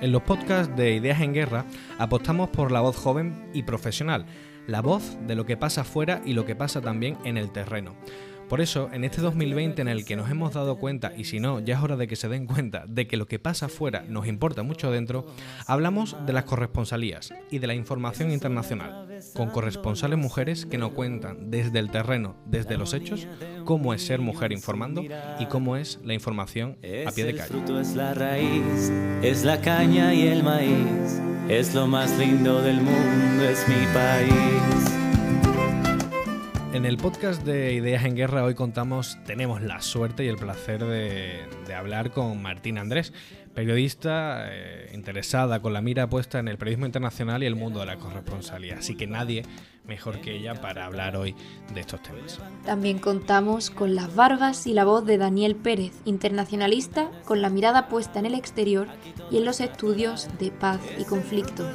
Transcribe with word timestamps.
En 0.00 0.12
los 0.12 0.22
podcasts 0.22 0.74
de 0.76 0.94
Ideas 0.94 1.20
en 1.20 1.34
Guerra 1.34 1.66
apostamos 1.98 2.48
por 2.48 2.72
la 2.72 2.80
voz 2.80 2.96
joven 2.96 3.50
y 3.52 3.64
profesional, 3.64 4.24
la 4.66 4.80
voz 4.80 5.18
de 5.26 5.34
lo 5.34 5.44
que 5.44 5.58
pasa 5.58 5.82
afuera 5.82 6.22
y 6.24 6.32
lo 6.32 6.46
que 6.46 6.56
pasa 6.56 6.80
también 6.80 7.18
en 7.24 7.36
el 7.36 7.52
terreno. 7.52 7.94
Por 8.48 8.62
eso, 8.62 8.88
en 8.92 9.04
este 9.04 9.20
2020 9.20 9.82
en 9.82 9.88
el 9.88 10.06
que 10.06 10.16
nos 10.16 10.30
hemos 10.30 10.54
dado 10.54 10.76
cuenta, 10.76 11.12
y 11.14 11.24
si 11.24 11.38
no, 11.38 11.60
ya 11.60 11.76
es 11.76 11.82
hora 11.82 11.96
de 11.96 12.08
que 12.08 12.16
se 12.16 12.28
den 12.28 12.46
cuenta, 12.46 12.84
de 12.88 13.06
que 13.06 13.18
lo 13.18 13.26
que 13.26 13.38
pasa 13.38 13.66
afuera 13.66 14.04
nos 14.08 14.26
importa 14.26 14.62
mucho 14.62 14.90
dentro, 14.90 15.26
hablamos 15.66 16.16
de 16.24 16.32
las 16.32 16.44
corresponsalías 16.44 17.32
y 17.50 17.58
de 17.58 17.66
la 17.66 17.74
información 17.74 18.30
internacional, 18.30 19.06
con 19.34 19.50
corresponsales 19.50 20.18
mujeres 20.18 20.66
que 20.66 20.78
nos 20.78 20.92
cuentan 20.92 21.50
desde 21.50 21.78
el 21.78 21.90
terreno, 21.90 22.36
desde 22.46 22.76
los 22.76 22.94
hechos, 22.94 23.26
cómo 23.64 23.94
es 23.94 24.02
ser 24.04 24.20
mujer 24.20 24.52
informando 24.52 25.02
y 25.38 25.46
cómo 25.46 25.76
es 25.76 25.98
la 26.04 26.14
información 26.14 26.78
a 27.06 27.12
pie 27.12 27.24
de 27.24 27.34
calle. 27.34 27.42
El 27.42 27.48
fruto 27.48 27.80
es 27.80 27.94
la 27.94 28.14
raíz, 28.14 28.92
es 29.22 29.44
la 29.44 29.60
caña 29.60 30.14
y 30.14 30.28
el 30.28 30.42
maíz, 30.42 31.20
es 31.48 31.74
lo 31.74 31.86
más 31.86 32.16
lindo 32.18 32.62
del 32.62 32.76
mundo, 32.76 33.44
es 33.48 33.66
mi 33.68 33.86
país. 33.94 34.99
En 36.80 36.86
el 36.86 36.96
podcast 36.96 37.44
de 37.44 37.74
Ideas 37.74 38.06
en 38.06 38.16
Guerra 38.16 38.42
hoy 38.42 38.54
contamos, 38.54 39.18
tenemos 39.26 39.60
la 39.60 39.82
suerte 39.82 40.24
y 40.24 40.28
el 40.28 40.38
placer 40.38 40.82
de, 40.82 41.44
hablar 41.76 42.10
con 42.10 42.40
Martina 42.40 42.80
Andrés, 42.80 43.12
periodista 43.52 44.46
eh, 44.50 44.90
interesada 44.94 45.60
con 45.60 45.74
la 45.74 45.82
mira 45.82 46.08
puesta 46.08 46.38
en 46.38 46.48
el 46.48 46.56
periodismo 46.56 46.86
internacional 46.86 47.42
y 47.42 47.46
el 47.46 47.54
mundo 47.54 47.80
de 47.80 47.86
la 47.86 47.96
corresponsalía. 47.96 48.78
Así 48.78 48.94
que 48.94 49.06
nadie 49.06 49.42
mejor 49.84 50.22
que 50.22 50.34
ella 50.34 50.54
para 50.54 50.86
hablar 50.86 51.18
hoy 51.18 51.36
de 51.74 51.80
estos 51.80 52.02
temas. 52.02 52.40
También 52.64 52.98
contamos 52.98 53.68
con 53.68 53.94
las 53.94 54.14
barbas 54.14 54.66
y 54.66 54.72
la 54.72 54.86
voz 54.86 55.04
de 55.04 55.18
Daniel 55.18 55.56
Pérez, 55.56 55.92
internacionalista 56.06 57.10
con 57.26 57.42
la 57.42 57.50
mirada 57.50 57.88
puesta 57.88 58.20
en 58.20 58.24
el 58.24 58.34
exterior 58.34 58.88
y 59.30 59.36
en 59.36 59.44
los 59.44 59.60
estudios 59.60 60.28
de 60.38 60.50
paz 60.50 60.80
y 60.98 61.04
conflicto. 61.04 61.68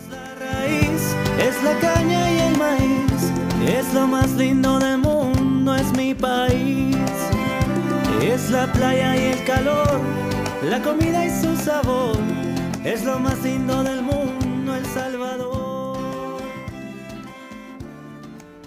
Es 1.38 1.64
la 1.64 1.78
caña 1.80 2.32
y 2.32 2.40
el 2.40 2.58
maíz, 2.58 3.45
es 3.64 3.94
lo 3.94 4.08
más 4.08 4.32
lindo 4.34 4.80
del 4.80 4.98
mundo, 4.98 5.76
es 5.76 5.92
mi 5.98 6.14
país. 6.14 6.96
Es 8.22 8.50
la 8.50 8.72
playa 8.72 9.16
y 9.16 9.34
el 9.34 9.46
calor, 9.46 10.02
la 10.64 10.82
comida 10.82 11.26
y 11.26 11.30
su 11.30 11.56
sabor, 11.56 12.18
es 12.84 13.06
lo 13.06 13.20
más 13.20 13.44
lindo 13.44 13.84
del 13.84 14.02
mundo, 14.02 14.76
El 14.76 14.86
Salvador. 14.86 15.98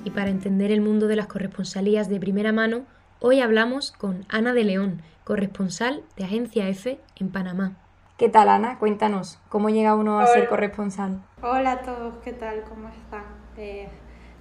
Y 0.05 0.11
para 0.11 0.31
entender 0.31 0.71
el 0.71 0.81
mundo 0.81 1.07
de 1.07 1.17
las 1.17 1.27
corresponsalías 1.27 2.09
de 2.09 2.21
primera 2.21 2.53
mano, 2.53 2.85
hoy 3.21 3.41
hablamos 3.41 3.93
con 3.93 4.25
Ana 4.29 4.53
de 4.53 4.65
León, 4.65 5.03
corresponsal 5.25 6.03
de 6.17 6.25
Agencia 6.25 6.69
F 6.69 6.99
en 7.17 7.31
Panamá. 7.31 7.77
¿Qué 8.17 8.29
tal, 8.29 8.49
Ana? 8.49 8.79
Cuéntanos, 8.79 9.39
¿cómo 9.49 9.69
llega 9.71 9.95
uno 9.95 10.19
a 10.21 10.27
ser 10.27 10.49
corresponsal? 10.49 11.21
Hola 11.43 11.73
a 11.73 11.83
todos, 11.83 12.15
¿qué 12.25 12.33
tal? 12.33 12.63
¿Cómo 12.63 12.89
están? 12.89 13.25
Eh, 13.57 13.89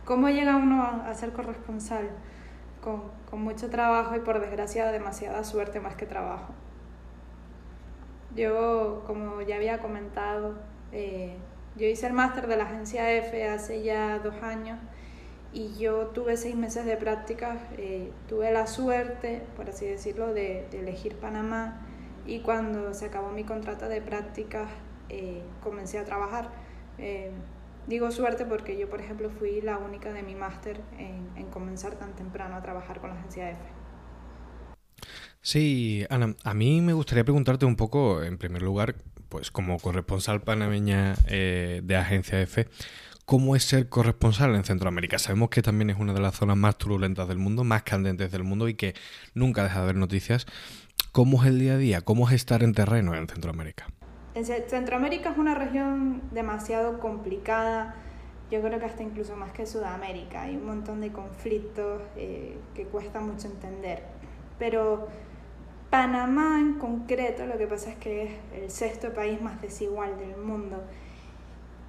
¿Cómo 0.08 0.30
llega 0.30 0.56
uno 0.56 0.84
a, 0.84 1.14
ser 1.16 1.34
corresponsal? 1.34 2.10
Con, 2.82 3.42
mucho 3.44 3.70
trabajo 3.70 4.16
y 4.16 4.22
por 4.22 4.40
desgracia 4.40 4.90
demasiada 4.90 5.44
suerte 5.44 5.82
más 5.82 5.98
que 5.98 6.06
trabajo. 6.06 6.54
Yo, 8.34 9.04
como 9.06 9.42
ya 9.42 9.58
había 9.58 9.80
comentado, 9.80 10.56
eh, 10.94 11.36
yo 11.76 11.88
hice 11.88 12.08
el 12.08 12.14
máster 12.14 12.48
de 12.48 12.56
la 12.56 12.64
agencia 12.64 13.12
F 13.12 13.50
hace 13.50 13.84
ya 13.84 14.20
dos 14.20 14.42
años 14.42 14.80
y 15.52 15.78
yo 15.78 16.08
tuve 16.08 16.38
seis 16.38 16.56
meses 16.56 16.86
de 16.86 16.96
prácticas, 16.96 17.58
eh, 17.78 18.14
tuve 18.30 18.50
la 18.54 18.66
suerte, 18.66 19.44
por 19.58 19.70
así 19.70 19.88
decirlo, 19.88 20.34
de, 20.34 20.70
elegir 20.72 21.18
Panamá 21.18 21.86
y 22.26 22.40
cuando 22.40 22.94
se 22.94 23.08
acabó 23.08 23.32
mi 23.32 23.44
contrato 23.44 23.90
de 23.90 24.02
prácticas 24.02 24.70
eh, 25.10 25.44
comencé 25.62 26.00
a 26.00 26.06
trabajar. 26.06 26.50
Eh, 27.88 27.90
digo 27.90 28.12
suerte 28.12 28.46
porque 28.46 28.78
yo, 28.78 28.90
por 28.90 29.02
ejemplo, 29.02 29.30
fui 29.30 29.62
la 29.62 29.78
única 29.78 30.12
de 30.12 30.24
mi 30.24 30.36
máster 30.36 30.82
en, 30.98 31.30
en 31.36 31.50
comenzar 31.50 31.96
tan 31.96 32.16
temprano 32.16 32.56
a 32.56 32.62
trabajar 32.62 33.00
con 33.00 33.10
la 33.10 33.16
agencia 33.18 33.50
F. 33.52 33.62
Sí, 35.42 36.06
Ana, 36.10 36.36
a 36.44 36.54
mí 36.54 36.82
me 36.82 36.94
gustaría 36.94 37.24
preguntarte 37.24 37.66
un 37.66 37.76
poco, 37.76 38.24
en 38.24 38.38
primer 38.38 38.62
lugar, 38.62 38.96
pues 39.30 39.52
como 39.52 39.80
corresponsal 39.80 40.42
panameña 40.42 41.14
de 41.26 41.96
Agencia 41.96 42.42
F, 42.42 42.68
¿Cómo 43.28 43.58
es 43.58 43.66
ser 43.66 43.90
corresponsal 43.90 44.56
en 44.56 44.64
Centroamérica? 44.64 45.20
Sabemos 45.20 45.50
que 45.50 45.62
también 45.62 45.90
es 45.90 45.98
una 46.00 46.14
de 46.14 46.22
las 46.22 46.36
zonas 46.36 46.56
más 46.56 46.78
turbulentas 46.78 47.28
del 47.28 47.38
mundo, 47.38 47.66
más 47.66 47.84
candentes 47.84 48.32
del 48.32 48.46
mundo 48.46 48.70
y 48.70 48.76
que 48.76 48.96
nunca 49.34 49.64
deja 49.64 49.80
de 49.80 49.84
haber 49.84 49.96
noticias. 49.98 50.46
¿Cómo 51.12 51.44
es 51.44 51.50
el 51.50 51.60
día 51.60 51.74
a 51.74 51.78
día? 51.78 52.00
¿Cómo 52.00 52.30
es 52.30 52.36
estar 52.36 52.64
en 52.64 52.74
terreno 52.74 53.16
en 53.16 53.28
Centroamérica? 53.28 53.88
En 54.38 54.46
Centroamérica 54.46 55.32
es 55.32 55.38
una 55.40 55.56
región 55.56 56.22
demasiado 56.30 57.00
complicada, 57.00 57.96
yo 58.52 58.62
creo 58.62 58.78
que 58.78 58.86
hasta 58.86 59.02
incluso 59.02 59.36
más 59.36 59.52
que 59.52 59.66
Sudamérica. 59.66 60.44
Hay 60.44 60.58
un 60.58 60.68
montón 60.68 61.02
de 61.02 61.12
conflictos 61.12 62.04
eh, 62.16 62.56
que 62.76 62.84
cuesta 62.84 63.20
mucho 63.20 63.48
entender. 63.48 64.04
Pero 64.60 65.08
Panamá 65.90 66.60
en 66.60 66.76
concreto, 66.76 67.48
lo 67.48 67.58
que 67.58 67.66
pasa 67.66 67.90
es 67.90 67.96
que 67.96 68.26
es 68.26 68.32
el 68.54 68.70
sexto 68.70 69.12
país 69.12 69.42
más 69.42 69.60
desigual 69.60 70.20
del 70.20 70.38
mundo 70.38 70.84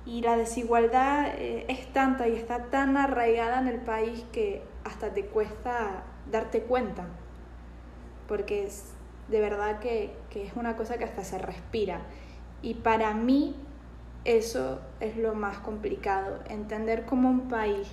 y 0.07 0.23
la 0.23 0.39
desigualdad 0.39 1.35
eh, 1.37 1.67
es 1.69 1.93
tanta 1.93 2.29
y 2.29 2.35
está 2.35 2.71
tan 2.71 2.97
arraigada 2.97 3.61
en 3.61 3.69
el 3.69 3.81
país 3.81 4.25
que 4.33 4.63
hasta 4.85 5.13
te 5.13 5.27
cuesta 5.27 6.03
darte 6.31 6.63
cuenta, 6.63 7.09
porque 8.27 8.65
es 8.65 8.95
de 9.29 9.39
verdad 9.39 9.81
que 9.81 10.17
es 10.35 10.57
una 10.57 10.79
cosa 10.79 10.97
que 10.97 11.05
hasta 11.05 11.25
se 11.25 11.37
respira. 11.37 12.01
Y 12.63 12.75
para 12.75 13.15
mí 13.15 13.55
eso 14.25 14.81
es 15.01 15.17
lo 15.17 15.35
más 15.35 15.59
complicado, 15.59 16.41
entender 16.49 17.07
cómo 17.07 17.31
un 17.31 17.49
país 17.49 17.89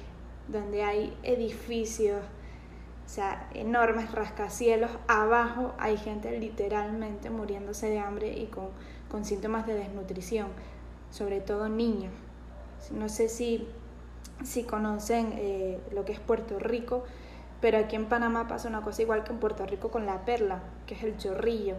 donde 0.48 0.84
hay 0.84 1.16
edificios, 1.24 2.24
o 3.06 3.10
sea, 3.10 3.48
enormes 3.54 4.12
rascacielos, 4.12 4.92
abajo 5.08 5.74
hay 5.78 5.98
gente 5.98 6.38
literalmente 6.40 7.30
muriéndose 7.30 7.90
de 7.90 8.00
hambre 8.00 8.38
y 8.38 8.48
con, 8.48 8.70
con 9.10 9.24
síntomas 9.24 9.68
de 9.68 9.76
desnutrición 9.76 10.48
sobre 11.16 11.40
todo 11.40 11.70
niños. 11.70 12.12
No 12.92 13.08
sé 13.08 13.30
si, 13.30 13.68
si 14.44 14.64
conocen 14.64 15.34
eh, 15.38 15.80
lo 15.94 16.04
que 16.04 16.12
es 16.12 16.20
Puerto 16.20 16.60
Rico, 16.60 17.04
pero 17.62 17.78
aquí 17.78 17.96
en 17.96 18.08
Panamá 18.08 18.48
pasa 18.48 18.68
una 18.68 18.82
cosa 18.82 19.02
igual 19.02 19.24
que 19.24 19.32
en 19.32 19.40
Puerto 19.40 19.66
Rico 19.66 19.90
con 19.90 20.06
la 20.06 20.26
perla, 20.26 20.62
que 20.86 20.96
es 20.96 21.04
el 21.04 21.18
chorrillo. 21.18 21.76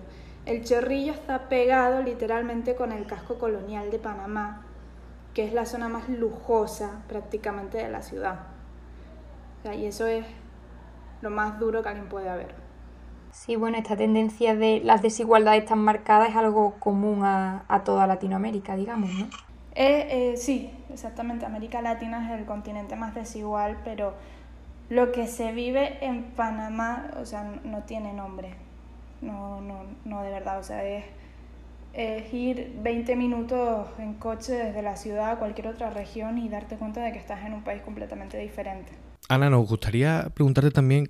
El 0.46 0.64
chorrillo 0.64 1.12
está 1.12 1.48
pegado 1.48 2.02
literalmente 2.02 2.76
con 2.76 2.92
el 2.92 3.06
casco 3.06 3.38
colonial 3.38 3.90
de 3.90 3.98
Panamá, 3.98 4.62
que 5.34 5.44
es 5.44 5.52
la 5.52 5.66
zona 5.66 5.88
más 5.88 6.08
lujosa 6.08 7.02
prácticamente 7.08 7.78
de 7.78 7.90
la 7.90 8.00
ciudad. 8.02 8.46
y 9.76 9.84
eso 9.86 10.06
es 10.06 10.24
lo 11.20 11.30
más 11.30 11.58
duro 11.58 11.82
que 11.82 11.88
alguien 11.88 12.08
puede 12.08 12.28
haber. 12.28 12.54
Sí, 13.32 13.56
bueno, 13.56 13.76
esta 13.76 13.96
tendencia 13.96 14.54
de 14.54 14.80
las 14.82 15.02
desigualdades 15.02 15.66
tan 15.66 15.80
marcadas 15.80 16.30
es 16.30 16.36
algo 16.36 16.76
común 16.78 17.22
a, 17.24 17.82
toda 17.84 18.06
Latinoamérica, 18.06 18.76
digamos, 18.76 19.10
¿no? 19.12 19.26
Eh, 19.74 20.32
eh, 20.32 20.36
sí, 20.38 20.72
exactamente. 20.90 21.44
América 21.44 21.82
Latina 21.82 22.32
es 22.32 22.38
el 22.38 22.46
continente 22.46 22.96
más 22.96 23.14
desigual, 23.14 23.76
pero 23.84 24.14
lo 24.88 25.12
que 25.12 25.26
se 25.26 25.52
vive 25.52 25.98
en 26.00 26.30
Panamá, 26.30 27.10
o 27.20 27.26
sea, 27.26 27.42
no, 27.64 27.82
tiene 27.82 28.14
nombre. 28.14 28.54
No, 29.21 29.60
no, 29.60 29.84
no 30.04 30.22
de 30.22 30.31
verdad. 30.31 30.59
O 30.59 30.62
sea, 30.62 30.84
es, 30.84 31.04
es, 31.93 32.32
ir 32.32 32.77
20 32.82 33.16
minutos 33.16 33.88
en 33.99 34.15
coche 34.15 34.53
desde 34.53 34.82
la 34.82 34.97
ciudad 34.97 35.32
a 35.32 35.37
cualquier 35.37 35.69
otra 35.69 35.91
región 35.91 36.38
y 36.38 36.49
darte 36.49 36.77
cuenta 36.77 37.03
de 37.03 37.12
que 37.12 37.19
estás 37.19 37.44
en 37.44 37.55
un 37.55 37.62
país 37.62 37.82
completamente 37.82 38.38
diferente. 38.38 38.93
Ana, 39.28 39.50
nos 39.50 39.69
gustaría 39.69 40.28
preguntarte 40.34 40.71
también 40.71 41.06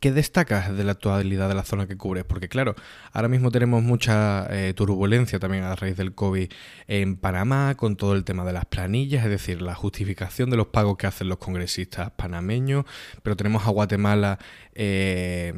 ¿Qué 0.00 0.12
destacas 0.12 0.76
de 0.76 0.84
la 0.84 0.92
actualidad 0.92 1.48
de 1.48 1.56
la 1.56 1.64
zona 1.64 1.88
que 1.88 1.96
cubres? 1.96 2.22
Porque 2.22 2.48
claro, 2.48 2.76
ahora 3.12 3.26
mismo 3.26 3.50
tenemos 3.50 3.82
mucha 3.82 4.46
eh, 4.50 4.72
turbulencia 4.72 5.40
también 5.40 5.64
a 5.64 5.74
raíz 5.74 5.96
del 5.96 6.14
COVID 6.14 6.48
en 6.86 7.16
Panamá 7.16 7.74
con 7.76 7.96
todo 7.96 8.14
el 8.14 8.22
tema 8.22 8.44
de 8.44 8.52
las 8.52 8.64
planillas, 8.64 9.24
es 9.24 9.30
decir, 9.30 9.60
la 9.60 9.74
justificación 9.74 10.50
de 10.50 10.56
los 10.56 10.68
pagos 10.68 10.98
que 10.98 11.08
hacen 11.08 11.28
los 11.28 11.38
congresistas 11.38 12.12
panameños, 12.12 12.84
pero 13.24 13.34
tenemos 13.34 13.66
a 13.66 13.70
Guatemala 13.70 14.38
eh, 14.72 15.52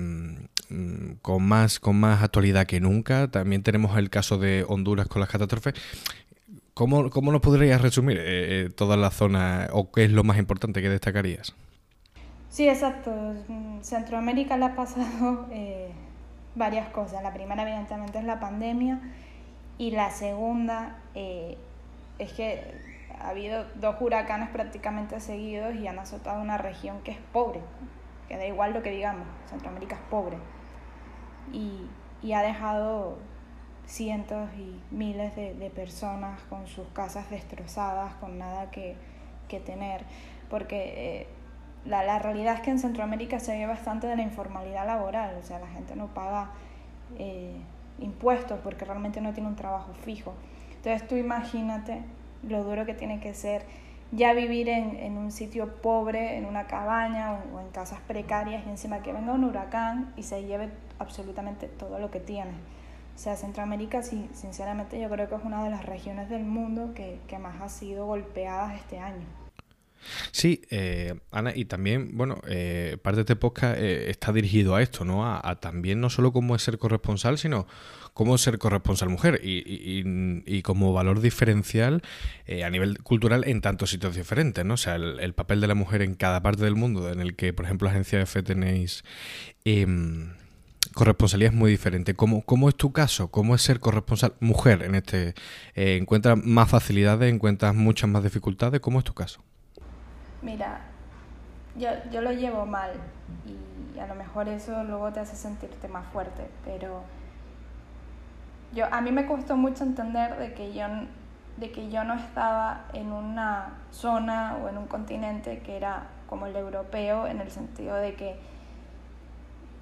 con, 1.21 1.43
más, 1.43 1.79
con 1.79 2.01
más 2.01 2.23
actualidad 2.23 2.67
que 2.67 2.81
nunca, 2.81 3.31
también 3.31 3.63
tenemos 3.63 3.99
el 3.99 4.09
caso 4.09 4.39
de 4.39 4.65
Honduras 4.67 5.07
con 5.07 5.21
las 5.21 5.29
catástrofes. 5.29 5.75
¿Cómo, 6.73 7.11
cómo 7.11 7.31
nos 7.31 7.43
podrías 7.43 7.83
resumir 7.83 8.17
eh, 8.19 8.71
toda 8.75 8.97
la 8.97 9.11
zona 9.11 9.69
o 9.73 9.93
qué 9.93 10.05
es 10.05 10.13
lo 10.13 10.25
más 10.25 10.39
importante 10.39 10.81
que 10.81 10.89
destacarías? 10.89 11.55
Sí, 12.50 12.69
exacto. 12.69 13.12
Centroamérica 13.81 14.56
le 14.56 14.67
ha 14.67 14.75
pasado 14.75 15.47
eh, 15.52 15.93
varias 16.55 16.88
cosas. 16.88 17.23
La 17.23 17.32
primera, 17.32 17.62
evidentemente, 17.62 18.19
es 18.19 18.25
la 18.25 18.41
pandemia. 18.41 19.00
Y 19.79 19.93
la 19.93 20.11
segunda 20.11 20.99
eh, 21.14 21.56
es 22.19 22.32
que 22.32 22.62
ha 23.19 23.31
habido 23.31 23.64
dos 23.76 23.97
huracanes 24.00 24.50
prácticamente 24.50 25.20
seguidos 25.20 25.75
y 25.76 25.87
han 25.87 25.99
azotado 25.99 26.43
una 26.43 26.58
región 26.58 27.00
que 27.02 27.12
es 27.12 27.19
pobre. 27.32 27.61
Que 28.29 28.37
da 28.37 28.47
igual 28.47 28.75
lo 28.75 28.82
que 28.82 28.91
digamos, 28.91 29.26
Centroamérica 29.49 29.94
es 29.94 30.02
pobre. 30.11 30.37
Y, 31.52 31.87
y 32.23 32.32
ha 32.32 32.43
dejado 32.43 33.19
cientos 33.91 34.49
y 34.56 34.81
miles 34.94 35.35
de, 35.35 35.73
personas 35.75 36.41
con 36.44 36.67
sus 36.67 36.87
casas 36.88 37.29
destrozadas, 37.31 38.14
con 38.14 38.38
nada 38.38 38.70
que, 38.70 38.97
tener, 39.67 40.05
porque 40.49 41.23
eh, 41.23 41.26
la, 41.85 42.05
la, 42.05 42.19
realidad 42.19 42.55
es 42.55 42.61
que 42.61 42.71
en 42.71 42.79
Centroamérica 42.79 43.41
se 43.41 43.56
ve 43.56 43.67
bastante 43.67 44.06
de 44.06 44.17
la 44.17 44.23
informalidad 44.23 44.87
laboral, 44.87 45.37
o 45.41 45.43
sea, 45.43 45.59
la 45.59 45.69
gente 45.69 45.97
no 45.97 46.09
paga 46.09 46.50
eh, 47.19 47.56
impuestos 47.99 48.59
porque 48.62 48.85
realmente 48.85 49.21
no 49.21 49.32
tiene 49.32 49.49
un 49.49 49.56
trabajo 49.56 49.93
fijo. 50.05 50.35
Entonces 50.77 51.06
tú 51.09 51.17
imagínate 51.17 52.03
lo 52.43 52.65
duro 52.65 52.87
que 52.87 52.94
tiene 52.94 53.21
que 53.21 53.35
ser 53.35 53.65
ya 54.12 54.32
vivir 54.32 54.69
en, 54.69 54.97
en 54.97 55.19
un 55.19 55.31
sitio 55.31 55.77
pobre, 55.77 56.37
en 56.37 56.47
una 56.47 56.67
cabaña 56.67 57.32
o, 57.32 57.56
o 57.56 57.61
en 57.61 57.69
casas 57.71 58.00
precarias 58.00 58.65
y 58.67 58.71
encima 58.71 59.03
que 59.03 59.12
venga 59.12 59.33
un 59.33 59.44
huracán 59.44 60.12
y 60.17 60.25
se 60.25 60.43
lleve 60.44 60.71
absolutamente 60.99 61.69
todo 61.69 61.99
lo 61.99 62.11
que 62.11 62.21
tiene. 62.21 62.53
O 63.21 63.23
sea, 63.23 63.37
Centroamérica, 63.37 64.03
sí, 64.03 64.31
sinceramente, 64.33 64.99
yo 64.99 65.11
creo 65.11 65.29
que 65.29 65.35
es 65.35 65.44
una 65.44 65.62
de 65.62 65.69
las 65.69 65.85
regiones 65.85 66.31
del 66.31 66.44
mundo 66.44 66.94
que, 66.94 67.21
más 67.38 67.61
ha 67.61 67.69
sido 67.69 68.06
golpeada 68.06 68.75
este 68.75 68.99
año. 68.99 69.26
Sí, 70.32 70.62
eh, 70.70 71.14
Ana, 71.31 71.52
y 71.55 71.64
también, 71.64 72.17
bueno, 72.17 72.41
eh, 72.49 72.97
parte 73.02 73.17
de 73.17 73.23
este 73.23 73.37
podcast 73.37 73.79
eh, 73.79 74.11
está 74.11 74.32
dirigido 74.32 74.75
a 74.75 74.82
esto, 74.82 75.05
¿no? 75.05 75.26
A, 75.26 75.61
también 75.61 76.00
no 76.00 76.11
solo 76.11 76.32
cómo 76.32 76.56
es 76.56 76.62
ser 76.62 76.79
corresponsal, 76.79 77.38
sino 77.38 77.67
cómo 78.14 78.38
ser 78.38 78.58
corresponsal 78.58 79.08
mujer 79.08 79.41
y, 79.43 80.62
como 80.62 80.93
valor 80.93 81.20
diferencial 81.20 82.02
a 82.64 82.70
nivel 82.70 82.99
cultural 83.02 83.44
en 83.47 83.61
tantos 83.61 83.91
sitios 83.91 84.14
diferentes, 84.14 84.64
¿no? 84.64 84.75
O 84.75 84.76
sea, 84.76 84.97
el, 84.97 85.35
papel 85.35 85.61
de 85.61 85.67
la 85.67 85.75
mujer 85.75 86.02
en 86.02 86.14
cada 86.14 86.43
parte 86.43 86.64
del 86.64 86.75
mundo 86.75 87.11
en 87.11 87.20
el 87.20 87.37
que, 87.37 87.52
por 87.52 87.64
ejemplo, 87.64 87.87
la 87.87 87.93
agencia 87.93 88.20
F 88.20 88.43
tenéis 88.43 89.05
em, 89.64 90.32
corresponsalía 90.94 91.49
es 91.49 91.55
muy 91.55 91.70
diferente. 91.70 92.14
¿Cómo, 92.14 92.43
¿Cómo, 92.43 92.69
es 92.69 92.75
tu 92.76 92.93
caso? 92.93 93.31
¿Cómo 93.31 93.55
es 93.55 93.62
ser 93.62 93.81
corresponsal 93.81 94.35
mujer 94.41 94.82
en 94.82 94.94
este? 94.94 95.35
Eh, 95.75 95.97
¿Encuentras 95.97 96.38
más 96.44 96.69
facilidades? 96.69 97.32
¿Encuentras 97.32 97.75
muchas 97.75 98.11
más 98.11 98.23
dificultades? 98.23 98.81
¿Cómo 98.81 98.99
es 98.99 99.05
tu 99.05 99.14
caso? 99.14 99.43
Mira, 100.43 100.81
yo, 101.77 101.91
yo 102.11 102.21
lo 102.21 102.33
llevo 102.33 102.67
mal 102.67 102.91
y 103.47 103.99
a 103.99 104.07
lo 104.07 104.15
mejor 104.15 104.49
eso 104.49 104.83
luego 104.85 105.13
te 105.13 105.21
hace 105.21 105.37
sentirte 105.37 105.89
más 105.89 106.07
fuerte, 106.07 106.49
pero 106.65 107.03
yo, 108.73 108.87
a 108.91 109.01
mí 109.01 109.13
me 109.13 109.27
costó 109.27 109.57
mucho 109.57 109.85
entender 109.85 110.39
de 110.39 110.55
que 110.55 110.73
yo 110.73 110.87
de 111.57 111.71
que 111.73 111.91
yo 111.91 112.05
no 112.05 112.15
estaba 112.15 112.87
en 112.95 113.13
una 113.13 113.75
zona 113.91 114.57
o 114.63 114.69
en 114.69 114.79
un 114.79 114.87
continente 114.87 115.59
que 115.59 115.77
era 115.77 116.05
como 116.27 116.47
el 116.47 116.57
europeo 116.57 117.27
en 117.27 117.41
el 117.41 117.51
sentido 117.51 117.97
de 117.97 118.15
que 118.15 118.41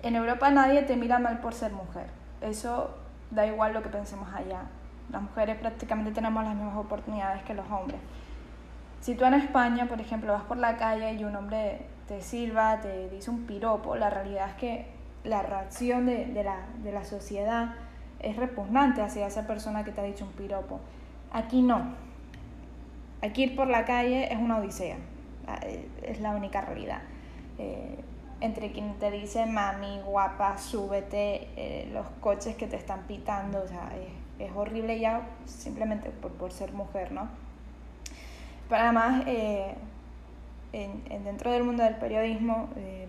en 0.02 0.16
Europa 0.16 0.50
nadie 0.50 0.82
te 0.82 0.96
mira 0.96 1.18
mal 1.18 1.38
por 1.38 1.54
ser 1.54 1.72
mujer. 1.72 2.06
Eso 2.40 2.96
da 3.30 3.46
igual 3.46 3.74
lo 3.74 3.82
que 3.82 3.88
pensemos 3.90 4.28
allá. 4.34 4.62
Las 5.10 5.22
mujeres 5.22 5.56
prácticamente 5.58 6.10
tenemos 6.12 6.42
las 6.44 6.54
mismas 6.54 6.76
oportunidades 6.76 7.42
que 7.44 7.54
los 7.54 7.68
hombres. 7.70 8.00
Si 9.00 9.14
tú 9.14 9.24
en 9.24 9.34
España, 9.34 9.86
por 9.86 10.00
ejemplo, 10.00 10.32
vas 10.32 10.44
por 10.44 10.56
la 10.56 10.76
calle 10.76 11.14
y 11.14 11.24
un 11.24 11.36
hombre 11.36 11.82
te 12.06 12.20
silba, 12.20 12.80
te 12.80 13.08
dice 13.10 13.30
un 13.30 13.46
piropo, 13.46 13.96
la 13.96 14.10
realidad 14.10 14.50
es 14.50 14.54
que 14.56 14.86
la 15.24 15.42
reacción 15.42 16.06
de, 16.06 16.42
la, 16.42 16.66
de 16.82 16.92
la 16.92 17.04
sociedad 17.04 17.74
es 18.20 18.36
repugnante 18.36 19.02
hacia 19.02 19.26
esa 19.26 19.46
persona 19.46 19.84
que 19.84 19.92
te 19.92 20.00
ha 20.00 20.04
dicho 20.04 20.24
un 20.24 20.32
piropo. 20.32 20.80
Aquí 21.32 21.62
no. 21.62 21.94
Aquí 23.22 23.44
ir 23.44 23.56
por 23.56 23.68
la 23.68 23.84
calle 23.84 24.32
es 24.32 24.38
una 24.38 24.58
odisea. 24.58 24.96
Ah, 25.46 25.60
eh, 25.62 25.88
es 26.02 26.20
la 26.20 26.30
única 26.30 26.60
realidad. 26.60 27.00
Eh, 27.58 27.98
entre 28.40 28.70
quien 28.70 28.94
te 28.98 29.10
dice 29.10 29.46
mami, 29.46 30.00
guapa, 30.04 30.58
súbete, 30.58 31.48
eh, 31.56 31.88
los 31.92 32.06
coches 32.20 32.54
que 32.54 32.66
te 32.66 32.76
están 32.76 33.02
pitando, 33.04 33.62
o 33.62 33.66
sea, 33.66 33.90
es, 34.38 34.52
horrible 34.54 35.00
ya 35.00 35.22
simplemente 35.44 36.10
por, 36.10 36.52
ser 36.52 36.72
mujer, 36.72 37.10
¿no? 37.10 37.28
Pero 38.68 38.82
además, 38.82 39.22
eh, 39.26 39.74
en, 40.72 41.24
dentro 41.24 41.50
del 41.50 41.64
mundo 41.64 41.82
del 41.82 41.96
periodismo 41.96 42.68
eh, 42.76 43.08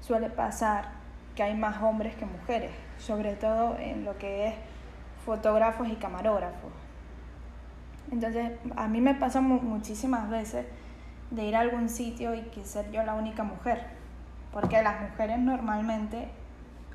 suele 0.00 0.30
pasar 0.30 0.90
que 1.34 1.42
hay 1.42 1.54
más 1.54 1.82
hombres 1.82 2.14
que 2.16 2.24
mujeres, 2.24 2.70
sobre 2.98 3.34
todo 3.34 3.76
en 3.78 4.04
lo 4.04 4.16
que 4.18 4.48
es 4.48 4.54
fotógrafos 5.24 5.88
y 5.88 5.96
camarógrafos. 5.96 6.72
Entonces, 8.10 8.52
a 8.76 8.86
mí 8.86 9.00
me 9.00 9.14
pasa 9.14 9.40
muchísimas 9.40 10.30
veces 10.30 10.64
de 11.30 11.44
ir 11.44 11.56
a 11.56 11.60
algún 11.60 11.88
sitio 11.88 12.34
y 12.34 12.42
que 12.42 12.64
ser 12.64 12.90
yo 12.92 13.02
la 13.02 13.14
única 13.14 13.42
mujer. 13.42 13.84
Porque 14.52 14.80
las 14.82 15.00
mujeres 15.00 15.38
normalmente, 15.38 16.28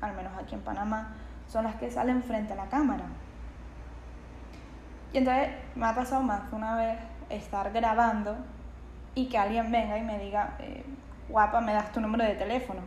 al 0.00 0.14
menos 0.16 0.32
aquí 0.38 0.54
en 0.54 0.62
Panamá, 0.62 1.14
son 1.48 1.64
las 1.64 1.76
que 1.76 1.90
salen 1.90 2.22
frente 2.22 2.54
a 2.54 2.56
la 2.56 2.66
cámara. 2.66 3.04
Y 5.12 5.18
entonces 5.18 5.50
me 5.74 5.86
ha 5.86 5.94
pasado 5.94 6.22
más 6.22 6.50
de 6.50 6.56
una 6.56 6.76
vez 6.76 6.98
estar 7.28 7.70
grabando 7.72 8.36
y 9.14 9.26
que 9.26 9.38
alguien 9.38 9.70
venga 9.70 9.98
y 9.98 10.02
me 10.02 10.18
diga, 10.18 10.56
eh, 10.58 10.84
guapa, 11.28 11.60
me 11.60 11.72
das 11.72 11.92
tu 11.92 12.00
número 12.00 12.24
de 12.24 12.34
teléfono. 12.34 12.80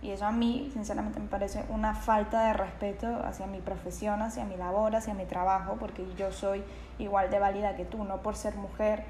Y 0.00 0.10
eso 0.10 0.26
a 0.26 0.30
mí, 0.30 0.70
sinceramente, 0.72 1.18
me 1.18 1.26
parece 1.26 1.64
una 1.70 1.92
falta 1.92 2.46
de 2.46 2.52
respeto 2.52 3.20
hacia 3.24 3.46
mi 3.46 3.58
profesión, 3.58 4.22
hacia 4.22 4.44
mi 4.44 4.56
labor, 4.56 4.94
hacia 4.94 5.12
mi 5.14 5.24
trabajo, 5.24 5.76
porque 5.80 6.06
yo 6.16 6.30
soy 6.30 6.62
igual 7.00 7.30
de 7.30 7.40
válida 7.40 7.74
que 7.74 7.84
tú, 7.84 8.04
no 8.04 8.18
por 8.18 8.36
ser 8.36 8.54
mujer 8.54 9.04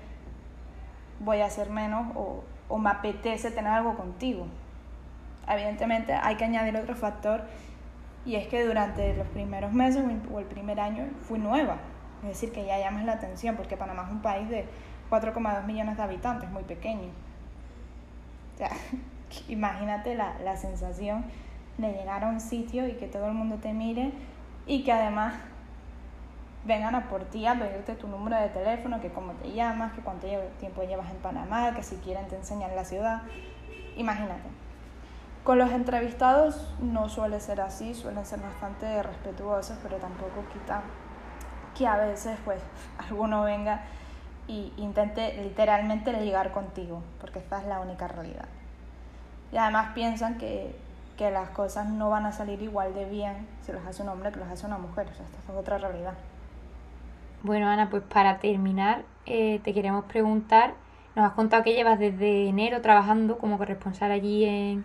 voy 1.20 1.40
a 1.40 1.46
hacer 1.46 1.69
menos 1.70 2.06
o, 2.14 2.44
o 2.69 2.78
me 2.78 2.90
apetece 2.90 3.50
tener 3.50 3.72
algo 3.72 3.96
contigo. 3.96 4.46
Evidentemente 5.49 6.12
hay 6.12 6.37
que 6.37 6.44
añadir 6.44 6.76
otro 6.76 6.94
factor 6.94 7.43
y 8.25 8.37
es 8.37 8.46
que 8.49 8.64
durante 8.64 9.14
los 9.14 9.26
primeros 9.28 9.72
meses 9.72 10.04
o 10.32 10.38
el 10.38 10.44
primer 10.44 10.81
año 10.81 11.06
fui 11.22 11.38
nueva. 11.38 11.76
Es 12.22 12.28
decir, 12.28 12.52
que 12.52 12.64
ya 12.64 12.78
llamas 12.78 13.04
la 13.04 13.12
atención 13.12 13.56
porque 13.56 13.76
Panamá 13.76 14.04
es 14.06 14.10
un 14.10 14.22
país 14.22 14.48
de 14.48 14.66
4,2 15.10 15.64
millones 15.64 15.96
de 15.96 16.02
habitantes, 16.02 16.50
muy 16.50 16.64
pequeño. 16.64 17.10
Imagínate 19.48 20.14
la, 20.14 20.38
la 20.40 20.56
sensación 20.56 21.24
de 21.78 21.92
llegar 21.92 22.24
a 22.24 22.28
un 22.28 22.40
sitio 22.40 22.88
y 22.88 22.92
que 22.92 23.06
todo 23.06 23.26
el 23.26 23.34
mundo 23.34 23.56
te 23.56 23.72
mire 23.72 24.12
y 24.66 24.82
que 24.82 24.92
además 24.92 25.34
vengan 26.64 26.94
a 26.94 27.08
por 27.08 27.24
ti 27.24 27.46
a 27.46 27.54
pedirte 27.54 27.94
tu 27.94 28.08
número 28.08 28.36
de 28.36 28.48
teléfono, 28.48 29.00
que 29.00 29.10
cómo 29.10 29.32
te 29.32 29.52
llamas, 29.52 29.92
que 29.92 30.00
cuánto 30.00 30.26
tiempo 30.58 30.82
llevas 30.82 31.10
en 31.10 31.16
Panamá, 31.18 31.74
que 31.74 31.82
si 31.82 31.96
quieren 31.96 32.26
te 32.28 32.36
enseñan 32.36 32.74
la 32.74 32.84
ciudad. 32.84 33.22
Imagínate. 33.96 34.48
Con 35.44 35.58
los 35.58 35.70
entrevistados 35.70 36.75
no 36.80 37.08
suele 37.08 37.40
ser 37.40 37.62
así, 37.62 37.94
suelen 37.94 38.26
ser 38.26 38.40
bastante 38.40 39.02
respetuosos, 39.02 39.78
pero 39.82 39.96
tampoco 39.96 40.44
quita 40.52 40.82
que 41.78 41.87
a 41.87 41.97
veces 41.97 42.37
pues 42.44 42.61
alguno 43.08 43.44
venga 43.44 43.82
e 44.49 44.73
intente 44.78 45.40
literalmente 45.42 46.12
llegar 46.12 46.52
contigo, 46.52 47.02
porque 47.20 47.38
esta 47.38 47.61
es 47.61 47.66
la 47.66 47.80
única 47.80 48.08
realidad. 48.08 48.49
Y 49.52 49.56
además 49.56 49.92
piensan 49.94 50.38
que, 50.38 50.75
que 51.16 51.30
las 51.30 51.50
cosas 51.50 51.87
no 51.87 52.11
van 52.11 52.26
a 52.26 52.32
salir 52.32 52.61
igual 52.62 52.94
de 52.94 53.04
bien 53.04 53.47
si 53.64 53.73
los 53.73 53.87
hace 53.87 54.02
un 54.02 54.08
hombre 54.08 54.32
que 54.32 54.40
los 54.40 54.49
hace 54.49 54.66
una 54.66 54.78
mujer, 54.78 55.06
o 55.11 55.14
sea, 55.14 55.25
esta 55.26 55.52
es 55.52 55.58
otra 55.58 55.78
realidad. 55.78 56.14
Bueno, 57.42 57.68
Ana, 57.68 57.88
pues 57.88 58.02
para 58.02 58.38
terminar, 58.38 59.04
eh, 59.26 59.61
te 59.62 59.73
queremos 59.73 60.06
preguntar, 60.06 60.75
nos 61.14 61.26
has 61.26 61.32
contado 61.32 61.62
que 61.62 61.75
llevas 61.75 61.99
desde 61.99 62.49
enero 62.49 62.80
trabajando 62.80 63.38
como 63.38 63.58
corresponsal 63.58 64.11
allí 64.11 64.44
en, 64.44 64.85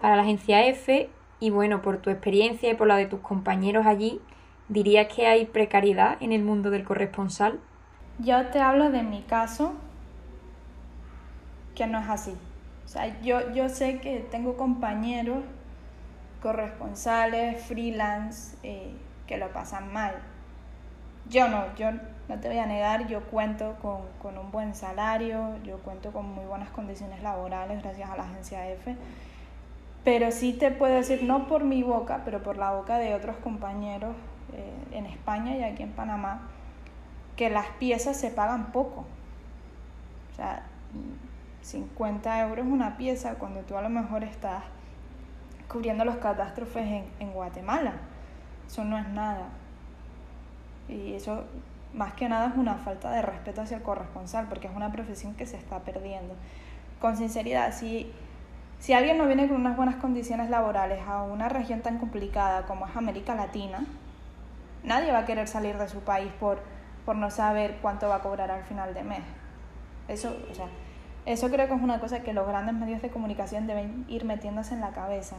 para 0.00 0.16
la 0.16 0.22
agencia 0.22 0.66
F 0.66 1.10
y 1.40 1.50
bueno, 1.50 1.82
por 1.82 1.98
tu 1.98 2.10
experiencia 2.10 2.70
y 2.70 2.74
por 2.74 2.88
la 2.88 2.96
de 2.96 3.06
tus 3.06 3.20
compañeros 3.20 3.86
allí, 3.86 4.20
¿dirías 4.68 5.12
que 5.14 5.26
hay 5.26 5.46
precariedad 5.46 6.16
en 6.20 6.32
el 6.32 6.42
mundo 6.42 6.70
del 6.70 6.84
corresponsal? 6.84 7.60
Yo 8.18 8.46
te 8.48 8.60
hablo 8.60 8.90
de 8.90 9.02
mi 9.02 9.22
caso, 9.22 9.74
que 11.74 11.86
no 11.86 11.98
es 11.98 12.08
así. 12.08 12.34
O 12.84 12.88
sea, 12.88 13.20
yo, 13.22 13.52
yo 13.52 13.68
sé 13.68 13.98
que 14.00 14.20
tengo 14.30 14.56
compañeros 14.56 15.38
corresponsales, 16.42 17.62
freelance, 17.64 18.56
eh, 18.62 18.92
que 19.26 19.38
lo 19.38 19.52
pasan 19.52 19.92
mal 19.92 20.14
yo 21.28 21.48
no, 21.48 21.74
yo 21.76 21.90
no 22.28 22.40
te 22.40 22.48
voy 22.48 22.58
a 22.58 22.66
negar, 22.66 23.06
yo 23.06 23.22
cuento 23.22 23.76
con, 23.80 24.02
con, 24.20 24.38
un 24.38 24.50
buen 24.50 24.74
salario, 24.74 25.56
yo 25.64 25.78
cuento 25.78 26.12
con 26.12 26.34
muy 26.34 26.44
buenas 26.44 26.70
condiciones 26.70 27.22
laborales 27.22 27.82
gracias 27.82 28.10
a 28.10 28.16
la 28.16 28.24
agencia 28.24 28.68
F, 28.70 28.94
pero 30.04 30.30
sí 30.30 30.52
te 30.52 30.70
puedo 30.70 30.94
decir, 30.94 31.22
no 31.22 31.46
por 31.48 31.64
mi 31.64 31.82
boca, 31.82 32.22
pero 32.24 32.42
por 32.42 32.56
la 32.58 32.72
boca 32.72 32.98
de 32.98 33.14
otros 33.14 33.36
compañeros 33.36 34.14
eh, 34.54 34.72
en 34.92 35.06
España 35.06 35.56
y 35.56 35.62
aquí 35.62 35.82
en 35.82 35.92
Panamá, 35.92 36.42
que 37.36 37.50
las 37.50 37.66
piezas 37.78 38.16
se 38.18 38.30
pagan 38.30 38.72
poco. 38.72 39.04
O 40.32 40.36
sea, 40.36 40.62
50 41.62 42.40
euros 42.48 42.66
una 42.66 42.96
pieza 42.96 43.34
cuando 43.34 43.60
tú 43.60 43.76
a 43.76 43.82
lo 43.82 43.88
mejor 43.88 44.24
estás 44.24 44.62
cubriendo 45.68 46.04
los 46.04 46.16
catástrofes 46.16 46.86
en, 46.86 47.04
en 47.20 47.32
Guatemala. 47.32 47.94
Eso 48.66 48.84
no 48.84 48.98
es 48.98 49.08
nada. 49.08 49.48
Y 50.88 51.14
eso 51.14 51.44
más 51.94 52.12
que 52.14 52.28
nada 52.28 52.48
es 52.48 52.56
una 52.56 52.74
falta 52.74 53.10
de 53.10 53.22
respeto 53.22 53.62
hacia 53.62 53.76
el 53.76 53.82
corresponsal, 53.82 54.46
porque 54.48 54.66
es 54.66 54.74
una 54.74 54.92
profesión 54.92 55.34
que 55.34 55.46
se 55.46 55.56
está 55.56 55.80
perdiendo. 55.80 56.34
Con 57.00 57.16
sinceridad, 57.16 57.72
si, 57.72 58.12
Si 58.78 58.92
alguien 58.92 59.16
no 59.16 59.26
viene 59.26 59.48
con 59.48 59.56
unas 59.60 59.76
buenas 59.76 59.96
condiciones 59.96 60.50
laborales 60.50 61.00
a 61.06 61.22
una 61.22 61.48
región 61.48 61.80
tan 61.80 61.98
complicada 61.98 62.66
como 62.66 62.86
es 62.86 62.96
América 62.96 63.34
Latina, 63.34 63.86
nadie 64.84 65.12
va 65.12 65.20
a 65.20 65.24
querer 65.24 65.48
salir 65.48 65.76
de 65.78 65.88
su 65.88 66.00
país 66.00 66.30
por, 66.38 66.60
por 67.04 67.16
no 67.16 67.30
saber 67.30 67.78
cuánto 67.82 68.08
va 68.08 68.16
a 68.16 68.22
cobrar 68.22 68.50
al 68.50 68.62
final 68.64 68.94
de 68.94 69.02
mes. 69.02 69.22
Eso, 70.08 70.36
o 70.50 70.54
sea, 70.54 70.66
eso 71.26 71.48
creo 71.48 71.66
que 71.66 71.74
es 71.74 71.82
una 71.82 72.00
cosa 72.00 72.20
que 72.20 72.34
los 72.34 72.46
grandes 72.46 72.74
medios 72.74 73.00
de 73.00 73.08
comunicación 73.08 73.66
deben 73.66 74.04
ir 74.08 74.24
metiéndose 74.24 74.74
en 74.74 74.80
la 74.80 74.90
cabeza. 74.90 75.36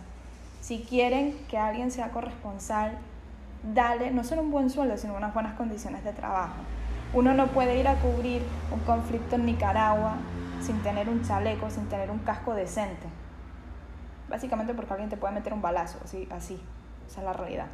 Si 0.62 0.80
quieren 0.80 1.38
que 1.48 1.60
alguien 1.60 1.92
sea 1.92 2.10
corresponsal, 2.10 2.98
dale 3.74 4.12
no 4.12 4.24
solo 4.24 4.42
un 4.42 4.52
buen 4.52 4.70
sueldo, 4.70 4.98
sino 4.98 5.16
unas 5.16 5.34
buenas 5.34 5.54
condiciones 5.54 6.04
de 6.04 6.12
trabajo. 6.12 6.56
Uno 7.14 7.34
no 7.34 7.48
puede 7.48 7.78
ir 7.78 7.88
a 7.88 7.96
cubrir 7.96 8.42
un 8.72 8.80
conflicto 8.80 9.36
en 9.36 9.46
Nicaragua 9.46 10.16
sin 10.62 10.82
tener 10.82 11.08
un 11.08 11.24
chaleco, 11.24 11.70
sin 11.70 11.88
tener 11.88 12.10
un 12.10 12.20
casco 12.20 12.56
decente. 12.56 13.08
Básicamente 14.28 14.74
porque 14.74 14.94
alguien 14.94 15.10
te 15.10 15.18
puede 15.18 15.36
meter 15.36 15.54
un 15.54 15.62
balazo, 15.62 16.00
así, 16.04 16.28
así. 16.32 16.60
Esa 17.08 17.20
es 17.22 17.26
la 17.26 17.34
realidad. 17.34 17.68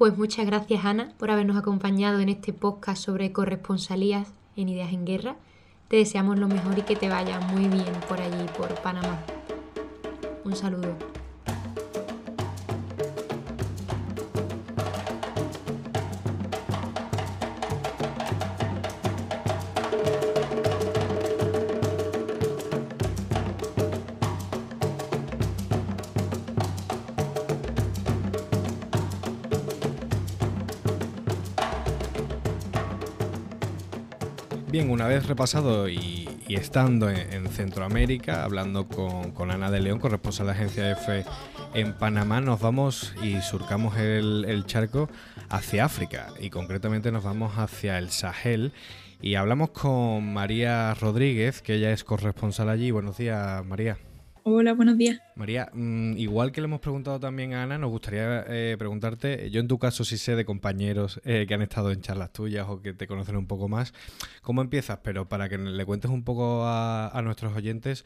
Pues 0.00 0.16
muchas 0.16 0.46
gracias 0.46 0.86
Ana 0.86 1.12
por 1.18 1.30
habernos 1.30 1.58
acompañado 1.58 2.20
en 2.20 2.30
este 2.30 2.54
podcast 2.54 3.04
sobre 3.04 3.32
corresponsalías 3.32 4.32
en 4.56 4.70
Ideas 4.70 4.94
en 4.94 5.04
Guerra. 5.04 5.36
Te 5.88 5.96
deseamos 5.96 6.38
lo 6.38 6.48
mejor 6.48 6.78
y 6.78 6.82
que 6.84 6.96
te 6.96 7.10
vaya 7.10 7.38
muy 7.38 7.68
bien 7.68 7.92
por 8.08 8.18
allí, 8.18 8.46
por 8.56 8.74
Panamá. 8.80 9.20
Un 10.42 10.56
saludo. 10.56 10.96
Una 35.00 35.08
vez 35.08 35.24
repasado 35.24 35.88
y, 35.88 36.28
estando 36.50 37.08
en, 37.08 37.48
Centroamérica, 37.48 38.44
hablando 38.44 38.86
con, 38.86 39.50
Ana 39.50 39.70
de 39.70 39.80
León, 39.80 39.98
corresponsal 39.98 40.44
de 40.44 40.52
Agencia 40.52 40.90
F 40.90 41.24
en 41.72 41.94
Panamá, 41.94 42.42
nos 42.42 42.60
vamos 42.60 43.14
y 43.22 43.40
surcamos 43.40 43.96
el, 43.96 44.62
charco 44.66 45.08
hacia 45.48 45.86
África 45.86 46.34
y 46.38 46.50
concretamente 46.50 47.10
nos 47.12 47.24
vamos 47.24 47.56
hacia 47.56 47.96
el 47.96 48.10
Sahel 48.10 48.74
y 49.22 49.36
hablamos 49.36 49.70
con 49.70 50.34
María 50.34 50.92
Rodríguez, 50.92 51.62
que 51.62 51.76
ella 51.76 51.92
es 51.92 52.04
corresponsal 52.04 52.68
allí. 52.68 52.90
Buenos 52.90 53.16
días, 53.16 53.64
María. 53.64 53.96
Hola, 54.52 54.72
buenos 54.72 54.98
días. 54.98 55.20
María, 55.36 55.70
mm, 55.72 56.18
igual 56.18 56.50
que 56.50 56.60
le 56.60 56.64
hemos 56.64 56.80
preguntado 56.80 57.20
también 57.20 57.54
a 57.54 57.62
Ana, 57.62 57.78
nos 57.78 57.88
gustaría 57.90 58.44
eh, 58.48 58.74
preguntarte, 58.76 59.48
yo 59.48 59.60
en 59.60 59.68
tu 59.68 59.78
caso 59.78 60.02
sí 60.02 60.18
sé 60.18 60.34
de 60.34 60.44
compañeros 60.44 61.20
eh, 61.24 61.44
que 61.46 61.54
han 61.54 61.62
estado 61.62 61.92
en 61.92 62.00
charlas 62.00 62.32
tuyas 62.32 62.66
o 62.68 62.82
que 62.82 62.92
te 62.92 63.06
conocen 63.06 63.36
un 63.36 63.46
poco 63.46 63.68
más, 63.68 63.94
¿cómo 64.42 64.60
empiezas? 64.60 64.98
Pero 65.04 65.28
para 65.28 65.48
que 65.48 65.56
le 65.56 65.84
cuentes 65.84 66.10
un 66.10 66.24
poco 66.24 66.64
a, 66.64 67.20
nuestros 67.22 67.54
oyentes, 67.54 68.04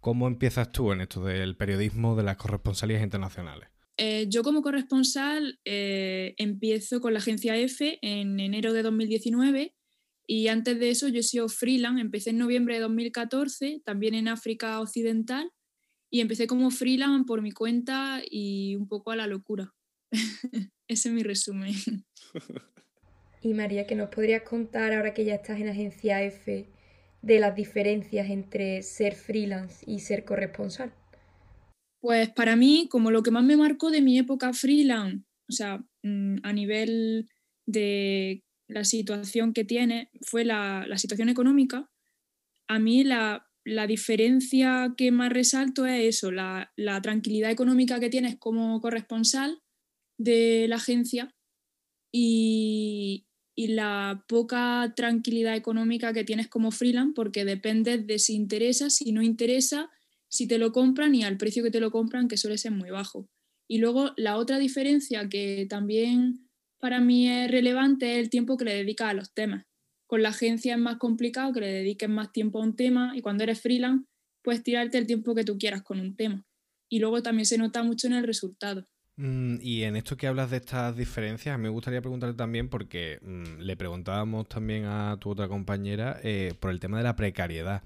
¿cómo 0.00 0.26
empiezas 0.26 0.72
tú 0.72 0.90
en 0.90 1.00
esto 1.00 1.24
del 1.24 1.56
periodismo 1.56 2.16
de 2.16 2.24
las 2.24 2.38
corresponsalías 2.38 3.00
internacionales? 3.00 3.68
Eh, 3.96 4.26
yo 4.28 4.42
como 4.42 4.62
corresponsal 4.62 5.60
empiezo 5.64 7.00
con 7.00 7.12
la 7.12 7.20
agencia 7.20 7.56
F 7.56 8.00
en 8.02 8.40
enero 8.40 8.72
de 8.72 8.82
2019 8.82 9.76
y 10.26 10.48
antes 10.48 10.80
de 10.80 10.90
eso 10.90 11.06
yo 11.06 11.20
he 11.20 11.22
sido 11.22 11.48
freelance, 11.48 12.00
empecé 12.00 12.30
en 12.30 12.38
noviembre 12.38 12.74
de 12.74 12.80
2014, 12.80 13.82
también 13.84 14.14
en 14.14 14.26
África 14.26 14.80
Occidental 14.80 15.52
y 16.14 16.20
empecé 16.20 16.46
como 16.46 16.70
freelance 16.70 17.26
por 17.26 17.42
mi 17.42 17.50
cuenta 17.50 18.22
y 18.24 18.76
un 18.76 18.86
poco 18.86 19.10
a 19.10 19.16
la 19.16 19.26
locura. 19.26 19.74
Ese 20.86 21.08
es 21.08 21.12
mi 21.12 21.24
resumen. 21.24 21.74
Y 23.42 23.52
María, 23.52 23.84
¿qué 23.88 23.96
nos 23.96 24.10
podrías 24.10 24.42
contar 24.42 24.92
ahora 24.92 25.12
que 25.12 25.24
ya 25.24 25.34
estás 25.34 25.58
en 25.58 25.68
Agencia 25.68 26.22
F 26.22 26.68
de 27.20 27.40
las 27.40 27.56
diferencias 27.56 28.30
entre 28.30 28.84
ser 28.84 29.16
freelance 29.16 29.84
y 29.90 29.98
ser 29.98 30.24
corresponsal? 30.24 30.94
Pues 32.00 32.30
para 32.30 32.54
mí, 32.54 32.86
como 32.88 33.10
lo 33.10 33.24
que 33.24 33.32
más 33.32 33.42
me 33.42 33.56
marcó 33.56 33.90
de 33.90 34.00
mi 34.00 34.16
época 34.16 34.52
freelance, 34.52 35.24
o 35.48 35.52
sea, 35.52 35.84
mm, 36.04 36.36
a 36.44 36.52
nivel 36.52 37.28
de 37.66 38.44
la 38.68 38.84
situación 38.84 39.52
que 39.52 39.64
tiene, 39.64 40.10
fue 40.22 40.44
la, 40.44 40.86
la 40.86 40.96
situación 40.96 41.28
económica. 41.28 41.90
A 42.68 42.78
mí 42.78 43.02
la, 43.02 43.48
la 43.64 43.86
diferencia 43.86 44.94
que 44.96 45.10
más 45.10 45.32
resalto 45.32 45.86
es 45.86 46.16
eso, 46.16 46.30
la, 46.30 46.70
tranquilidad 47.02 47.50
económica 47.50 47.98
que 47.98 48.10
tienes 48.10 48.36
como 48.38 48.80
corresponsal 48.80 49.62
de 50.18 50.66
la 50.68 50.76
agencia 50.76 51.34
y, 52.12 53.26
la 53.56 54.24
poca 54.28 54.92
tranquilidad 54.96 55.54
económica 55.54 56.12
que 56.12 56.24
tienes 56.24 56.48
como 56.48 56.72
freelance 56.72 57.12
porque 57.14 57.44
dependes 57.44 58.04
de 58.04 58.18
si 58.18 58.34
interesa, 58.34 58.90
si 58.90 59.12
no 59.12 59.22
interesa, 59.22 59.90
si 60.28 60.48
te 60.48 60.58
lo 60.58 60.72
compran 60.72 61.14
y 61.14 61.22
al 61.22 61.36
precio 61.36 61.62
que 61.62 61.70
te 61.70 61.78
lo 61.78 61.92
compran, 61.92 62.26
que 62.26 62.36
suele 62.36 62.58
ser 62.58 62.72
muy 62.72 62.90
bajo. 62.90 63.28
Y 63.68 63.78
luego 63.78 64.12
la 64.16 64.38
otra 64.38 64.58
diferencia 64.58 65.28
que 65.28 65.66
también 65.70 66.48
para 66.80 67.00
mí 67.00 67.28
es 67.28 67.48
relevante 67.48 68.14
es 68.14 68.18
el 68.18 68.30
tiempo 68.30 68.56
que 68.56 68.64
le 68.64 68.74
dedicas 68.74 69.10
a 69.10 69.14
los 69.14 69.32
temas 69.32 69.64
con 70.06 70.22
la 70.22 70.30
agencia 70.30 70.74
es 70.74 70.80
más 70.80 70.96
complicado 70.96 71.52
que 71.52 71.60
le 71.60 71.72
dediques 71.72 72.08
más 72.08 72.32
tiempo 72.32 72.58
a 72.58 72.62
un 72.62 72.76
tema 72.76 73.12
y 73.16 73.22
cuando 73.22 73.44
eres 73.44 73.60
freelance 73.60 74.06
puedes 74.42 74.62
tirarte 74.62 74.98
el 74.98 75.06
tiempo 75.06 75.34
que 75.34 75.44
tú 75.44 75.58
quieras 75.58 75.82
con 75.82 76.00
un 76.00 76.16
tema. 76.16 76.44
Y 76.88 76.98
luego 76.98 77.22
también 77.22 77.46
se 77.46 77.58
nota 77.58 77.82
mucho 77.82 78.06
en 78.06 78.12
el 78.12 78.24
resultado. 78.24 78.86
Mm, 79.16 79.58
y 79.60 79.84
en 79.84 79.94
esto 79.94 80.16
que 80.16 80.26
hablas 80.26 80.50
de 80.50 80.56
estas 80.56 80.96
diferencias, 80.96 81.56
me 81.56 81.68
gustaría 81.68 82.00
preguntarle 82.00 82.34
también, 82.34 82.68
porque 82.68 83.20
mm, 83.22 83.60
le 83.60 83.76
preguntábamos 83.76 84.48
también 84.48 84.86
a 84.86 85.16
tu 85.20 85.30
otra 85.30 85.46
compañera 85.46 86.18
eh, 86.24 86.54
por 86.58 86.72
el 86.72 86.80
tema 86.80 86.98
de 86.98 87.04
la 87.04 87.14
precariedad. 87.14 87.82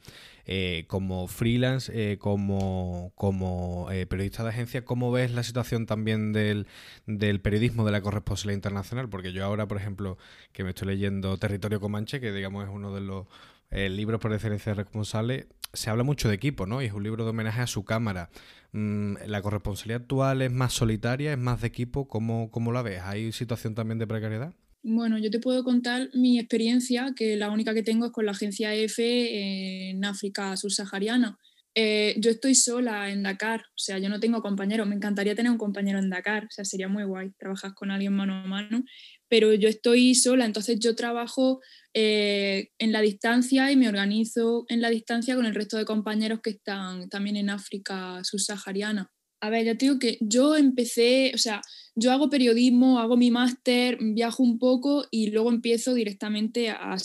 Eh, 0.47 0.85
como 0.89 1.29
freelance, 1.29 1.93
eh, 1.95 2.17
como, 2.19 3.13
como 3.17 3.89
periodista 4.09 4.43
de 4.43 4.49
agencia, 4.49 4.83
¿cómo 4.85 5.13
ves 5.13 5.31
la 5.33 5.43
situación 5.43 5.85
también 5.85 6.33
del, 6.33 6.67
del 7.07 7.41
periodismo 7.41 7.85
de 7.85 7.93
la 7.93 8.01
corresponsabilidad 8.01 8.57
internacional? 8.57 9.11
Porque 9.11 9.33
yo 9.33 9.45
ahora, 9.45 9.69
por 9.69 9.77
ejemplo, 9.77 10.17
que 10.53 10.65
me 10.65 10.71
estoy 10.71 10.89
leyendo 10.89 11.37
Territorio 11.37 11.81
Comanche, 11.81 12.21
que 12.21 12.33
digamos 12.33 12.65
es 12.65 12.71
uno 12.73 12.95
de 12.95 13.03
los 13.03 13.27
libros 13.71 14.21
por 14.21 14.33
excelencia 14.33 14.75
responsables, 14.75 15.47
se 15.73 15.91
habla 15.91 16.03
mucho 16.03 16.29
de 16.29 16.35
equipo, 16.35 16.67
¿no? 16.67 16.83
Y 16.83 16.87
es 16.87 16.93
un 16.93 17.03
libro 17.03 17.25
de 17.25 17.31
homenaje 17.31 17.61
a 17.61 17.67
su 17.67 17.85
cámara. 17.85 18.31
Mm, 18.73 19.17
¿La 19.27 19.43
corresponsabilidad 19.43 20.03
actual 20.03 20.43
es 20.43 20.53
más 20.53 20.73
solitaria, 20.73 21.33
es 21.33 21.39
más 21.39 21.61
de 21.61 21.69
equipo? 21.69 22.09
¿Cómo, 22.09 22.51
cómo 22.51 22.73
la 22.73 22.83
ves? 22.83 23.01
¿Hay 23.03 23.33
situación 23.33 23.75
también 23.75 23.99
de 23.99 24.07
precariedad? 24.07 24.55
Bueno, 24.83 25.19
yo 25.19 25.31
te 25.31 25.41
puedo 25.41 25.65
contar 25.65 26.09
mi 26.15 26.39
experiencia, 26.39 27.13
que 27.15 27.37
la 27.37 27.51
única 27.51 27.75
que 27.75 27.83
tengo 27.83 28.07
es 28.07 28.13
con 28.13 28.27
la 28.27 28.33
agencia 28.33 28.75
EFE 28.75 29.91
en 29.91 30.05
África 30.05 30.57
subsahariana. 30.57 31.39
Eh, 31.81 32.17
yo 32.19 32.33
estoy 32.33 32.57
sola 32.57 33.09
en 33.09 33.23
Dakar, 33.23 33.61
o 33.61 33.79
sea, 33.79 33.99
yo 33.99 34.09
no 34.09 34.19
tengo 34.19 34.43
compañeros. 34.43 34.89
Me 34.89 34.97
encantaría 34.97 35.37
tener 35.37 35.53
un 35.53 35.59
compañero 35.59 36.01
en 36.01 36.11
Dakar, 36.11 36.47
o 36.47 36.51
sea, 36.51 36.65
sería 36.65 36.89
muy 36.89 37.05
guay 37.05 37.31
trabajar 37.39 37.73
con 37.75 37.93
alguien 37.93 38.15
mano 38.15 38.35
a 38.35 38.49
mano, 38.49 38.83
pero 39.29 39.55
yo 39.55 39.69
estoy 39.69 40.17
sola, 40.17 40.45
entonces 40.45 40.81
yo 40.81 40.97
trabajo 40.97 41.61
eh, 41.95 42.71
en 42.81 42.91
la 42.91 43.01
distancia 43.01 43.71
y 43.71 43.77
me 43.77 43.89
organizo 43.89 44.65
en 44.69 44.81
la 44.81 44.91
distancia 44.91 45.37
con 45.37 45.47
el 45.47 45.55
resto 45.55 45.77
de 45.77 45.85
compañeros 45.85 46.41
que 46.43 46.51
están 46.51 47.09
también 47.11 47.37
en 47.37 47.49
África 47.49 48.25
subsahariana. 48.25 49.13
A 49.41 49.49
ver, 49.49 49.65
ya 49.65 49.79
te 49.79 49.87
digo 49.87 50.01
que 50.01 50.19
yo 50.21 50.57
empecé, 50.57 51.31
o 51.33 51.39
sea, 51.39 51.61
yo 51.95 52.11
hago 52.11 52.29
periodismo, 52.29 52.99
hago 52.99 53.17
mi 53.17 53.31
máster, 53.31 53.99
viajo 54.01 54.43
un 54.43 54.59
poco 54.59 55.05
y 55.13 55.31
luego 55.31 55.51
empiezo 55.51 55.95
directamente 55.95 56.71
a, 56.71 56.99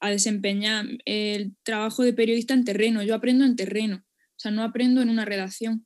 a 0.00 0.10
desempeñar 0.10 0.86
el 1.04 1.56
trabajo 1.62 2.02
de 2.02 2.12
periodista 2.12 2.54
en 2.54 2.64
terreno. 2.64 3.02
Yo 3.02 3.14
aprendo 3.14 3.44
en 3.44 3.56
terreno, 3.56 4.04
o 4.06 4.38
sea, 4.38 4.50
no 4.50 4.62
aprendo 4.62 5.02
en 5.02 5.10
una 5.10 5.24
redacción. 5.24 5.84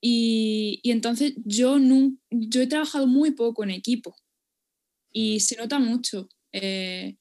Y, 0.00 0.80
y 0.82 0.90
entonces 0.90 1.34
yo, 1.44 1.78
no, 1.78 2.16
yo 2.30 2.60
he 2.60 2.66
trabajado 2.66 3.06
muy 3.06 3.30
poco 3.30 3.64
en 3.64 3.70
equipo 3.70 4.16
y 5.10 5.40
se 5.40 5.56
nota 5.56 5.78
mucho. 5.78 6.28
Eh, 6.52 7.16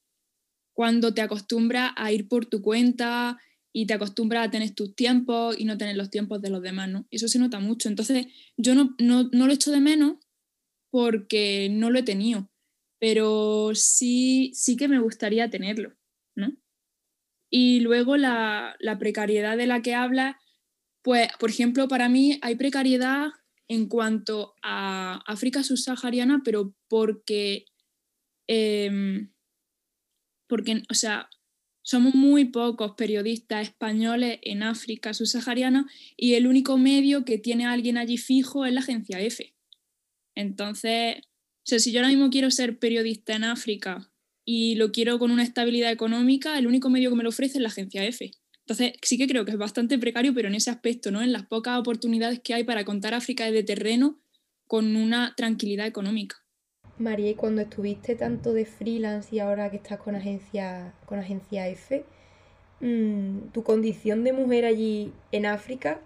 cuando 0.74 1.13
te 1.13 1.22
acostumbras 1.22 1.92
a 1.96 2.12
ir 2.12 2.28
por 2.28 2.48
tu 2.48 2.62
cuenta 2.62 3.38
y 3.72 3.86
te 3.86 3.94
acostumbras 3.94 4.48
a 4.48 4.52
tener 4.52 4.72
tus 4.72 4.96
tiempos 4.96 5.56
y 5.58 5.66
no 5.66 5.78
tener 5.78 5.96
los 5.96 6.10
tiempos 6.10 6.42
de 6.42 6.50
los 6.50 6.62
demás, 6.62 6.90
¿no? 6.90 7.08
Eso 7.12 7.28
se 7.28 7.40
nota 7.40 7.60
mucho. 7.60 7.90
Entonces, 7.90 8.28
yo 8.58 8.75
no, 8.75 8.96
no, 9.00 9.30
no 9.32 9.48
lo 9.48 9.54
echo 9.54 9.72
de 9.72 9.80
menos 9.80 10.18
porque 10.92 11.70
no 11.72 11.90
lo 11.90 12.00
he 12.00 12.04
tenido, 12.04 12.52
pero 13.00 13.72
sí, 13.74 14.52
sí 14.54 14.75
que 14.75 14.88
me 14.88 15.00
gustaría 15.00 15.50
tenerlo, 15.50 15.96
¿no? 16.36 16.52
Y 17.50 17.82
luego 17.82 18.18
la, 18.18 18.75
precariedad 19.00 19.58
de 19.58 19.68
la 19.68 19.82
que 19.82 19.94
habla, 19.94 20.40
pues, 21.04 21.28
por 21.40 21.50
ejemplo, 21.50 21.88
para 21.88 22.10
mí 22.10 22.40
hay 22.42 22.56
precariedad 22.56 23.28
en 23.68 23.88
cuanto 23.88 24.56
a 24.63 25.22
África 25.28 25.63
subsahariana, 25.63 26.42
pero 26.44 26.75
porque, 26.88 27.66
em, 28.48 29.32
porque, 30.48 30.84
o 30.90 30.94
sea, 30.94 31.30
somos 31.84 32.16
muy 32.16 32.46
pocos 32.46 32.94
periodistas 32.96 33.68
españoles 33.68 34.40
en 34.42 34.63
África 34.63 35.13
subsahariana 35.13 35.86
y 36.18 36.34
el 36.36 36.48
único 36.48 36.78
medio 36.78 37.25
que 37.25 37.38
tiene 37.38 37.66
alguien 37.66 37.98
allí 37.98 38.18
fijo 38.18 38.66
es 38.66 38.74
la 38.74 38.80
agencia 38.80 39.20
F. 39.20 39.54
Entonces, 40.36 41.18
o 41.72 41.80
si 41.80 41.92
yo 41.92 42.00
ahora 42.00 42.10
mismo 42.10 42.30
quiero 42.30 42.52
ser 42.52 42.80
periodista 42.80 43.36
en 43.36 43.44
África 43.44 44.12
y 44.46 44.76
lo 44.76 44.92
quiero 44.92 45.20
con 45.20 45.32
una 45.32 45.44
estabilidad 45.44 45.92
económica, 45.92 46.58
el 46.58 46.68
único 46.68 46.90
medio 46.90 47.10
que 47.10 47.16
me 47.16 47.24
lo 47.24 47.30
ofrece 47.30 47.58
es 47.58 47.62
la 47.62 47.70
agencia 47.70 48.04
F. 48.06 48.32
Entonces, 48.66 48.94
sí 49.02 49.18
que 49.18 49.28
creo 49.28 49.44
que 49.44 49.52
es 49.52 49.58
bastante 49.58 49.98
precario, 49.98 50.34
pero 50.34 50.48
en 50.48 50.56
ese 50.56 50.70
aspecto, 50.70 51.12
¿no? 51.12 51.22
En 51.22 51.34
las 51.34 51.46
pocas 51.46 51.78
oportunidades 51.78 52.40
que 52.40 52.54
hay 52.54 52.64
para 52.64 52.86
contar 52.86 53.14
África 53.14 53.50
de 53.52 53.64
terreno 53.64 54.20
con 54.68 54.96
una 54.96 55.34
tranquilidad 55.36 55.86
económica. 55.86 56.38
María, 56.98 57.32
y 57.32 57.36
cuando 57.36 57.62
estuviste 57.62 58.16
tanto 58.16 58.54
de 58.54 58.66
freelance 58.66 59.36
y 59.36 59.40
ahora 59.40 59.70
que 59.70 59.78
estás 59.78 60.00
con 60.00 60.16
agencia, 60.16 60.94
con 61.06 61.20
F, 61.20 62.06
mm, 62.80 63.52
tu 63.52 63.64
condición 63.64 64.24
de 64.24 64.32
mujer 64.32 64.66
allí 64.66 65.12
en 65.32 65.46
África, 65.46 66.00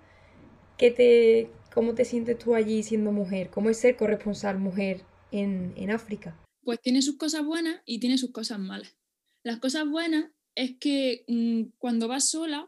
¿qué 0.77 0.91
te, 0.91 1.49
¿cómo 1.73 1.93
te 1.93 2.05
sientes 2.05 2.39
tú 2.39 2.55
allí 2.55 2.81
siendo 2.83 3.11
mujer? 3.11 3.49
¿Cómo 3.49 3.69
es 3.69 3.77
ser 3.77 3.97
corresponsal 3.97 4.57
mujer 4.57 5.01
en, 5.31 5.73
en 5.75 5.91
África? 5.91 6.35
Pues 6.67 6.81
tiene 6.81 7.01
sus 7.01 7.15
cosas 7.15 7.45
buenas 7.45 7.81
y 7.85 8.01
tiene 8.01 8.17
sus 8.17 8.31
cosas 8.31 8.59
malas. 8.59 8.97
Las 9.41 9.59
cosas 9.59 9.87
buenas 9.87 10.25
es 10.53 10.75
que 10.77 11.23
mm, 11.29 11.77
cuando 11.77 12.09
vas 12.09 12.29
sola 12.29 12.67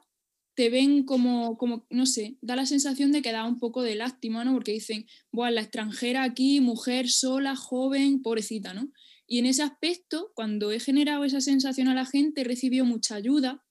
te 0.55 0.69
ven 0.69 1.03
como, 1.03 1.57
como, 1.57 1.85
no 1.89 2.05
sé, 2.05 2.37
da 2.39 2.55
la 2.55 2.65
sensación 2.65 3.11
de 3.11 3.21
que 3.21 3.33
da 3.33 3.43
un 3.43 3.59
poco 3.59 3.83
de 3.83 3.95
lástima, 3.95 4.45
¿no? 4.45 4.53
Porque 4.53 4.71
dicen, 4.71 5.05
bueno, 5.33 5.55
la 5.55 5.63
extranjera 5.63 6.23
aquí, 6.23 6.61
mujer 6.61 7.09
sola, 7.09 7.57
joven, 7.57 8.21
pobrecita, 8.21 8.73
¿no? 8.73 8.89
Y 9.27 9.39
en 9.39 9.47
ese 9.47 9.63
aspecto, 9.63 10.31
cuando 10.33 10.71
he 10.71 10.79
generado 10.79 11.25
esa 11.25 11.41
sensación 11.41 11.89
a 11.89 11.93
la 11.93 12.05
gente, 12.05 12.39
he 12.39 12.45
recibido 12.45 12.85
mucha 12.85 13.15
ayuda 13.15 13.65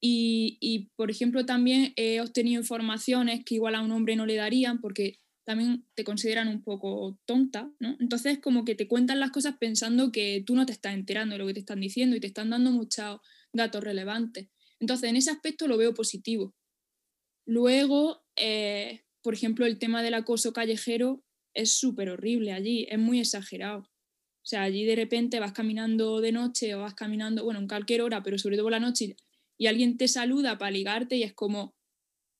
y, 0.00 0.56
y, 0.62 0.88
por 0.96 1.10
ejemplo, 1.10 1.44
también 1.44 1.92
he 1.96 2.22
obtenido 2.22 2.62
informaciones 2.62 3.44
que 3.44 3.56
igual 3.56 3.74
a 3.74 3.82
un 3.82 3.92
hombre 3.92 4.16
no 4.16 4.24
le 4.24 4.36
darían 4.36 4.80
porque 4.80 5.18
también 5.44 5.86
te 5.94 6.04
consideran 6.04 6.48
un 6.48 6.62
poco 6.62 7.18
tonta, 7.24 7.72
¿no? 7.78 7.96
Entonces, 8.00 8.38
como 8.38 8.64
que 8.64 8.74
te 8.74 8.86
cuentan 8.86 9.20
las 9.20 9.30
cosas 9.30 9.56
pensando 9.58 10.12
que 10.12 10.42
tú 10.46 10.54
no 10.54 10.66
te 10.66 10.72
estás 10.72 10.94
enterando 10.94 11.34
de 11.34 11.38
lo 11.38 11.46
que 11.46 11.54
te 11.54 11.60
están 11.60 11.80
diciendo 11.80 12.16
y 12.16 12.20
te 12.20 12.26
están 12.26 12.50
dando 12.50 12.70
muchos 12.70 13.20
datos 13.52 13.82
relevantes. 13.82 14.48
Entonces, 14.78 15.10
en 15.10 15.16
ese 15.16 15.30
aspecto 15.30 15.66
lo 15.66 15.76
veo 15.76 15.94
positivo. 15.94 16.54
Luego, 17.46 18.22
eh, 18.36 19.02
por 19.22 19.34
ejemplo, 19.34 19.66
el 19.66 19.78
tema 19.78 20.02
del 20.02 20.14
acoso 20.14 20.52
callejero 20.52 21.24
es 21.54 21.78
súper 21.78 22.10
horrible 22.10 22.52
allí, 22.52 22.86
es 22.88 22.98
muy 22.98 23.20
exagerado. 23.20 23.80
O 23.80 24.46
sea, 24.46 24.62
allí 24.62 24.84
de 24.84 24.96
repente 24.96 25.40
vas 25.40 25.52
caminando 25.52 26.20
de 26.20 26.32
noche 26.32 26.74
o 26.74 26.80
vas 26.80 26.94
caminando, 26.94 27.44
bueno, 27.44 27.60
en 27.60 27.68
cualquier 27.68 28.02
hora, 28.02 28.22
pero 28.22 28.38
sobre 28.38 28.56
todo 28.56 28.70
la 28.70 28.80
noche, 28.80 29.16
y 29.58 29.66
alguien 29.66 29.98
te 29.98 30.08
saluda 30.08 30.56
para 30.56 30.70
ligarte 30.70 31.16
y 31.16 31.22
es 31.22 31.34
como, 31.34 31.74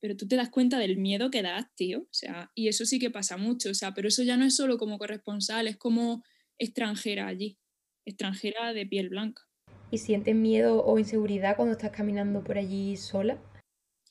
pero 0.01 0.17
tú 0.17 0.27
te 0.27 0.37
das 0.37 0.49
cuenta 0.49 0.79
del 0.79 0.97
miedo 0.97 1.31
que 1.31 1.43
das, 1.43 1.67
tío. 1.77 2.01
O 2.01 2.13
sea, 2.13 2.51
y 2.55 2.69
eso 2.69 2.87
sí 2.87 2.99
que 2.99 3.11
pasa 3.11 3.37
mucho. 3.37 3.71
O 3.71 3.75
sea, 3.75 3.93
pero 3.95 4.09
eso 4.09 4.23
ya 4.23 4.37
no 4.37 4.45
es 4.45 4.57
solo 4.57 4.79
como 4.79 4.99
corresponsal, 4.99 5.69
es 5.69 5.77
como 5.77 6.25
extranjera 6.59 7.27
allí, 7.27 7.59
extranjera 8.05 8.73
de 8.73 8.87
piel 8.87 9.11
blanca. 9.11 9.43
¿Y 9.91 9.99
sientes 9.99 10.35
miedo 10.35 10.85
o 10.85 10.99
inseguridad 10.99 11.57
cuando 11.57 11.73
estás 11.73 11.91
caminando 11.91 12.43
por 12.43 12.59
allí 12.59 12.97
sola? 12.97 13.43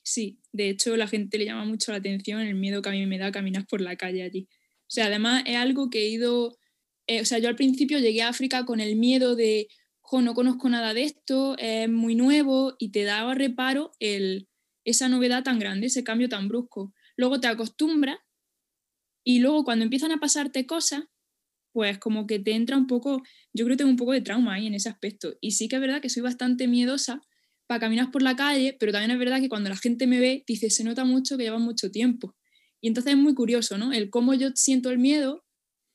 Sí, 0.02 0.40
de 0.52 0.68
hecho 0.68 0.96
la 0.96 1.08
gente 1.08 1.38
le 1.38 1.46
llama 1.46 1.64
mucho 1.64 1.92
la 1.92 1.98
atención 1.98 2.40
el 2.40 2.54
miedo 2.54 2.82
que 2.82 2.88
a 2.88 2.92
mí 2.92 3.04
me 3.06 3.18
da 3.18 3.32
caminar 3.32 3.66
por 3.66 3.80
la 3.80 3.96
calle 3.96 4.22
allí. 4.22 4.48
O 4.82 4.92
sea, 4.92 5.06
además 5.06 5.42
es 5.46 5.56
algo 5.56 5.90
que 5.90 6.00
he 6.00 6.08
ido, 6.08 6.58
eh, 7.06 7.20
o 7.20 7.24
sea, 7.24 7.38
yo 7.38 7.48
al 7.48 7.56
principio 7.56 7.98
llegué 7.98 8.22
a 8.22 8.28
África 8.28 8.64
con 8.64 8.80
el 8.80 8.96
miedo 8.96 9.36
de, 9.36 9.68
jo, 10.00 10.20
no 10.20 10.34
conozco 10.34 10.68
nada 10.68 10.94
de 10.94 11.04
esto, 11.04 11.56
es 11.58 11.88
muy 11.88 12.14
nuevo 12.14 12.74
y 12.78 12.90
te 12.90 13.04
daba 13.04 13.34
reparo 13.34 13.92
el, 14.00 14.49
esa 14.90 15.08
novedad 15.08 15.42
tan 15.42 15.58
grande, 15.58 15.86
ese 15.86 16.04
cambio 16.04 16.28
tan 16.28 16.48
brusco. 16.48 16.92
Luego 17.16 17.40
te 17.40 17.48
acostumbras 17.48 18.18
y 19.24 19.40
luego 19.40 19.64
cuando 19.64 19.84
empiezan 19.84 20.12
a 20.12 20.20
pasarte 20.20 20.66
cosas, 20.66 21.04
pues 21.72 21.98
como 21.98 22.26
que 22.26 22.38
te 22.38 22.52
entra 22.52 22.76
un 22.76 22.86
poco, 22.86 23.22
yo 23.52 23.64
creo 23.64 23.76
que 23.76 23.78
tengo 23.78 23.90
un 23.90 23.96
poco 23.96 24.12
de 24.12 24.20
trauma 24.20 24.54
ahí 24.54 24.66
en 24.66 24.74
ese 24.74 24.88
aspecto. 24.88 25.34
Y 25.40 25.52
sí 25.52 25.68
que 25.68 25.76
es 25.76 25.80
verdad 25.80 26.00
que 26.00 26.08
soy 26.08 26.22
bastante 26.22 26.66
miedosa 26.66 27.22
para 27.66 27.80
caminar 27.80 28.10
por 28.10 28.22
la 28.22 28.34
calle, 28.34 28.76
pero 28.78 28.92
también 28.92 29.12
es 29.12 29.18
verdad 29.18 29.40
que 29.40 29.48
cuando 29.48 29.68
la 29.68 29.76
gente 29.76 30.06
me 30.06 30.18
ve, 30.18 30.44
dice, 30.46 30.70
se 30.70 30.82
nota 30.82 31.04
mucho 31.04 31.36
que 31.36 31.44
lleva 31.44 31.58
mucho 31.58 31.90
tiempo. 31.90 32.36
Y 32.80 32.88
entonces 32.88 33.12
es 33.12 33.18
muy 33.18 33.34
curioso, 33.34 33.78
¿no? 33.78 33.92
El 33.92 34.10
cómo 34.10 34.34
yo 34.34 34.50
siento 34.54 34.90
el 34.90 34.98
miedo 34.98 35.44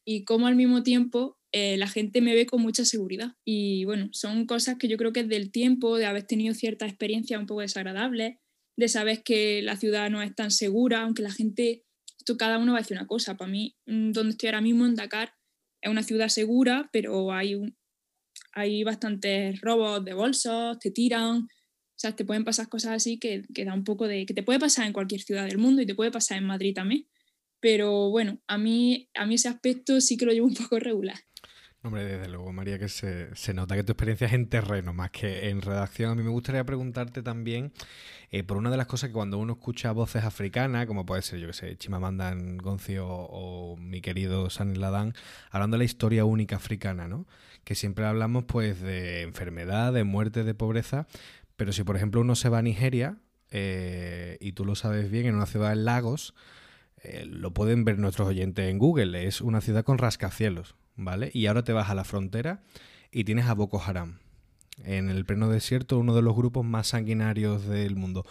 y 0.05 0.23
cómo 0.23 0.47
al 0.47 0.55
mismo 0.55 0.83
tiempo 0.83 1.37
eh, 1.51 1.77
la 1.77 1.87
gente 1.87 2.21
me 2.21 2.35
ve 2.35 2.45
con 2.45 2.61
mucha 2.61 2.85
seguridad. 2.85 3.33
Y 3.43 3.85
bueno, 3.85 4.09
son 4.11 4.45
cosas 4.45 4.77
que 4.77 4.87
yo 4.87 4.97
creo 4.97 5.11
que 5.11 5.21
es 5.21 5.27
del 5.27 5.51
tiempo, 5.51 5.97
de 5.97 6.05
haber 6.05 6.23
tenido 6.23 6.53
cierta 6.53 6.85
experiencia 6.85 7.39
un 7.39 7.47
poco 7.47 7.61
desagradables, 7.61 8.37
de 8.77 8.87
saber 8.87 9.23
que 9.23 9.61
la 9.61 9.77
ciudad 9.77 10.09
no 10.09 10.21
es 10.21 10.35
tan 10.35 10.51
segura, 10.51 11.01
aunque 11.01 11.23
la 11.23 11.31
gente, 11.31 11.83
esto 12.17 12.37
cada 12.37 12.57
uno 12.57 12.73
va 12.73 12.79
a 12.79 12.81
decir 12.81 12.97
una 12.97 13.07
cosa. 13.07 13.37
Para 13.37 13.51
mí, 13.51 13.75
mm, 13.85 14.11
donde 14.11 14.31
estoy 14.31 14.47
ahora 14.47 14.61
mismo 14.61 14.85
en 14.85 14.95
Dakar, 14.95 15.33
es 15.81 15.89
una 15.89 16.03
ciudad 16.03 16.29
segura, 16.29 16.89
pero 16.91 17.31
hay, 17.31 17.55
un, 17.55 17.77
hay 18.53 18.83
bastantes 18.83 19.61
robos 19.61 20.03
de 20.03 20.13
bolsos, 20.13 20.79
te 20.79 20.91
tiran, 20.91 21.47
o 21.95 21.97
sea, 21.97 22.13
te 22.15 22.25
pueden 22.25 22.43
pasar 22.43 22.67
cosas 22.67 22.91
así 22.91 23.17
que, 23.19 23.43
que 23.53 23.63
da 23.63 23.73
un 23.73 23.85
poco 23.85 24.07
de... 24.07 24.25
que 24.25 24.33
te 24.33 24.43
puede 24.43 24.59
pasar 24.59 24.85
en 24.85 24.93
cualquier 24.93 25.21
ciudad 25.21 25.45
del 25.45 25.57
mundo 25.57 25.81
y 25.81 25.85
te 25.85 25.95
puede 25.95 26.11
pasar 26.11 26.37
en 26.37 26.45
Madrid 26.45 26.73
también. 26.75 27.07
Pero 27.61 28.09
bueno, 28.09 28.41
a 28.47 28.57
mí, 28.57 29.09
a 29.15 29.25
mí 29.25 29.35
ese 29.35 29.47
aspecto 29.47 30.01
sí 30.01 30.17
que 30.17 30.25
lo 30.25 30.33
llevo 30.33 30.47
un 30.47 30.53
poco 30.53 30.77
regular. 30.79 31.17
Hombre, 31.85 32.03
desde 32.03 32.29
luego, 32.29 32.51
María, 32.51 32.79
que 32.79 32.89
se, 32.89 33.53
nota 33.53 33.75
que 33.75 33.83
tu 33.83 33.91
experiencia 33.91 34.25
es 34.25 34.33
en 34.33 34.47
terreno 34.49 34.91
más 34.91 35.11
que 35.11 35.49
en 35.49 35.61
redacción. 35.61 36.09
A 36.09 36.15
mí 36.15 36.23
me 36.23 36.31
gustaría 36.31 36.63
preguntarte 36.63 37.21
también 37.21 37.73
eh, 38.31 38.43
por 38.43 38.57
una 38.57 38.71
de 38.71 38.77
las 38.77 38.87
cosas 38.87 39.09
que 39.09 39.13
cuando 39.13 39.37
uno 39.37 39.53
escucha 39.53 39.91
voces 39.91 40.23
africanas, 40.23 40.87
como 40.87 41.05
puede 41.05 41.21
ser, 41.21 41.37
yo 41.37 41.45
que 41.45 41.53
sé, 41.53 41.77
Chimamanda 41.77 42.33
Ngozi 42.33 42.97
o, 42.97 43.07
o, 43.07 43.77
mi 43.77 44.01
querido 44.01 44.49
San 44.49 44.79
Ladán, 44.81 45.13
hablando 45.51 45.75
de 45.75 45.79
la 45.79 45.83
historia 45.83 46.25
única 46.25 46.55
africana, 46.55 47.07
¿no? 47.07 47.27
Que 47.63 47.75
siempre 47.75 48.07
hablamos 48.07 48.45
pues 48.45 48.81
de 48.81 49.21
enfermedad, 49.21 49.93
de 49.93 50.05
muerte, 50.05 50.43
de 50.43 50.55
pobreza, 50.55 51.05
pero 51.55 51.71
si 51.71 51.83
por 51.83 51.97
ejemplo 51.97 52.21
uno 52.21 52.33
se 52.33 52.49
va 52.49 52.57
a 52.57 52.63
Nigeria, 52.63 53.19
eh, 53.51 54.39
y 54.41 54.53
tú 54.53 54.65
lo 54.65 54.73
sabes 54.73 55.11
bien, 55.11 55.27
en 55.27 55.35
una 55.35 55.45
ciudad 55.45 55.71
en 55.71 55.85
Lagos, 55.85 56.33
eh, 57.03 57.25
lo 57.27 57.53
pueden 57.53 57.85
ver 57.85 57.99
nuestros 57.99 58.27
oyentes 58.27 58.71
en 58.71 58.79
Google, 58.79 59.27
es 59.27 59.39
una 59.39 59.61
ciudad 59.61 59.83
con 59.83 59.99
rascacielos 59.99 60.75
¿vale? 60.95 61.31
Y 61.33 61.45
ahora 61.47 61.63
te 61.63 61.73
vas 61.73 61.89
a 61.89 61.95
la 61.95 62.03
frontera 62.03 62.63
y 63.11 63.23
tienes 63.23 63.45
a 63.45 63.53
Boko 63.53 63.81
Haram. 63.81 64.19
En 64.83 65.09
el 65.09 65.25
pleno 65.25 65.49
desierto, 65.49 65.99
uno 65.99 66.15
de 66.15 66.21
los 66.21 66.35
grupos 66.35 66.65
más 66.65 66.87
sanguinarios 66.87 67.65
del 67.67 67.95
mundo. 67.95 68.25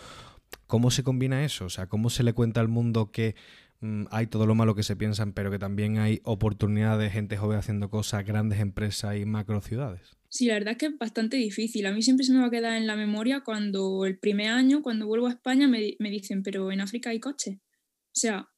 ¿Cómo 0.67 0.91
se 0.91 1.03
combina 1.03 1.45
eso? 1.45 1.67
O 1.67 1.71
sea, 1.71 1.87
¿cómo 1.87 2.11
se 2.11 2.23
le 2.23 2.33
cuenta 2.33 2.61
al 2.61 2.69
mundo 2.69 3.11
que 3.11 3.35
mm, 3.81 4.05
hay 4.11 4.27
todo 4.27 4.47
lo 4.47 4.55
malo 4.55 4.75
que 4.75 4.83
se 4.83 4.97
piensan, 4.97 5.33
pero 5.33 5.51
que 5.51 5.59
también 5.59 5.99
hay 5.99 6.21
oportunidades 6.25 7.03
de 7.03 7.11
gente 7.11 7.37
joven 7.37 7.59
haciendo 7.59 7.91
cosas, 7.91 8.25
grandes 8.27 8.61
empresas 8.61 9.17
y 9.17 9.25
macro 9.25 9.61
ciudades? 9.61 10.17
Sí, 10.29 10.47
la 10.47 10.55
verdad 10.55 10.73
es 10.73 10.79
que 10.79 10.87
es 10.87 10.99
bastante 10.99 11.37
difícil. 11.37 11.87
A 11.87 11.93
mí 11.93 12.03
siempre 12.03 12.27
se 12.27 12.33
me 12.33 12.41
va 12.41 12.47
a 12.47 12.51
quedar 12.51 12.77
en 12.77 12.87
la 12.87 12.97
memoria 12.97 13.41
cuando 13.41 14.05
el 14.05 14.19
primer 14.19 14.49
año, 14.49 14.83
cuando 14.83 15.07
vuelvo 15.07 15.29
a 15.29 15.31
España, 15.31 15.69
me, 15.69 15.97
me 15.99 16.11
dicen, 16.11 16.43
pero 16.43 16.73
en 16.73 16.81
África 16.81 17.11
hay 17.11 17.21
coches. 17.21 17.57
O 17.57 18.19
sea, 18.19 18.49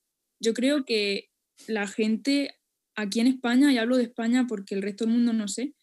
yo 0.41 0.55
creo 0.55 0.85
que 0.85 1.31
la 1.69 1.87
gente 1.87 2.56
aquí 2.97 3.21
en 3.21 3.29
España, 3.29 3.73
y 3.73 3.79
hablo 3.79 3.97
de 3.97 4.05
España 4.05 4.47
porque 4.49 4.75
el 4.75 4.83
resto 4.83 5.05
del 5.05 5.15
mundo 5.15 5.33
no 5.33 5.49
sé, 5.49 5.75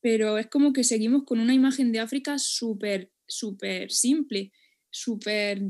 pero 0.00 0.38
es 0.38 0.46
como 0.48 0.72
que 0.72 0.84
seguimos 0.84 1.24
con 1.24 1.40
una 1.40 1.54
imagen 1.54 1.92
de 1.92 2.00
África 2.00 2.38
súper, 2.38 3.12
súper 3.26 3.92
simple, 3.92 4.52
súper, 4.90 5.62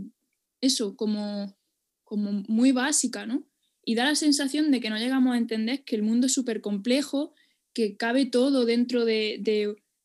eso, 0.61 0.97
como, 0.97 1.57
como 2.05 2.45
muy 2.49 2.73
básica, 2.73 3.27
¿no? 3.27 3.47
Y 3.85 3.95
da 3.95 4.05
la 4.05 4.15
sensación 4.15 4.71
de 4.71 4.81
que 4.81 4.91
no 4.91 4.99
llegamos 4.99 5.35
a 5.35 5.39
entender 5.39 5.85
que 5.85 5.97
el 5.97 6.03
mundo 6.03 6.27
es 6.27 6.33
súper 6.33 6.61
complejo, 6.61 7.35
que 7.73 7.97
cabe 7.97 8.27
todo 8.27 8.65
dentro 8.65 9.05
de, 9.05 9.39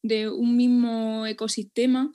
de, 0.03 0.29
un 0.29 0.57
mismo 0.57 1.25
ecosistema 1.25 2.11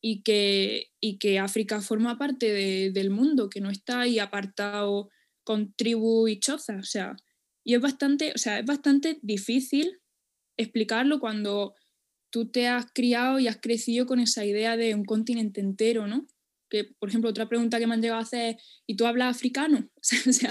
y 0.00 0.22
que, 0.22 0.92
y 1.00 1.18
que 1.18 1.38
África 1.38 1.80
forma 1.80 2.18
parte 2.18 2.52
del 2.90 3.10
mundo, 3.10 3.50
que 3.50 3.60
no 3.60 3.70
está 3.70 4.00
ahí 4.00 4.18
apartado 4.18 5.10
con 5.44 5.72
tribu 5.74 6.28
y 6.28 6.38
choza, 6.38 6.76
o 6.76 6.84
sea, 6.84 7.16
y 7.64 7.74
es 7.74 7.80
bastante, 7.80 8.32
o 8.34 8.38
sea, 8.38 8.58
es 8.58 8.66
bastante 8.66 9.18
difícil 9.22 10.00
explicarlo 10.56 11.20
cuando 11.20 11.74
tú 12.30 12.50
te 12.50 12.68
has 12.68 12.86
criado 12.92 13.38
y 13.38 13.48
has 13.48 13.58
crecido 13.60 14.06
con 14.06 14.20
esa 14.20 14.44
idea 14.44 14.76
de 14.76 14.94
un 14.94 15.04
continente 15.04 15.60
entero, 15.60 16.06
¿no? 16.06 16.26
Que, 16.68 16.84
por 16.84 17.08
ejemplo, 17.08 17.30
otra 17.30 17.48
pregunta 17.48 17.78
que 17.78 17.86
me 17.86 17.94
han 17.94 18.02
llegado 18.02 18.20
a 18.20 18.24
hacer 18.24 18.56
es, 18.56 18.62
¿y 18.86 18.96
tú 18.96 19.06
hablas 19.06 19.36
africano? 19.36 19.90
O 20.28 20.32
sea, 20.32 20.50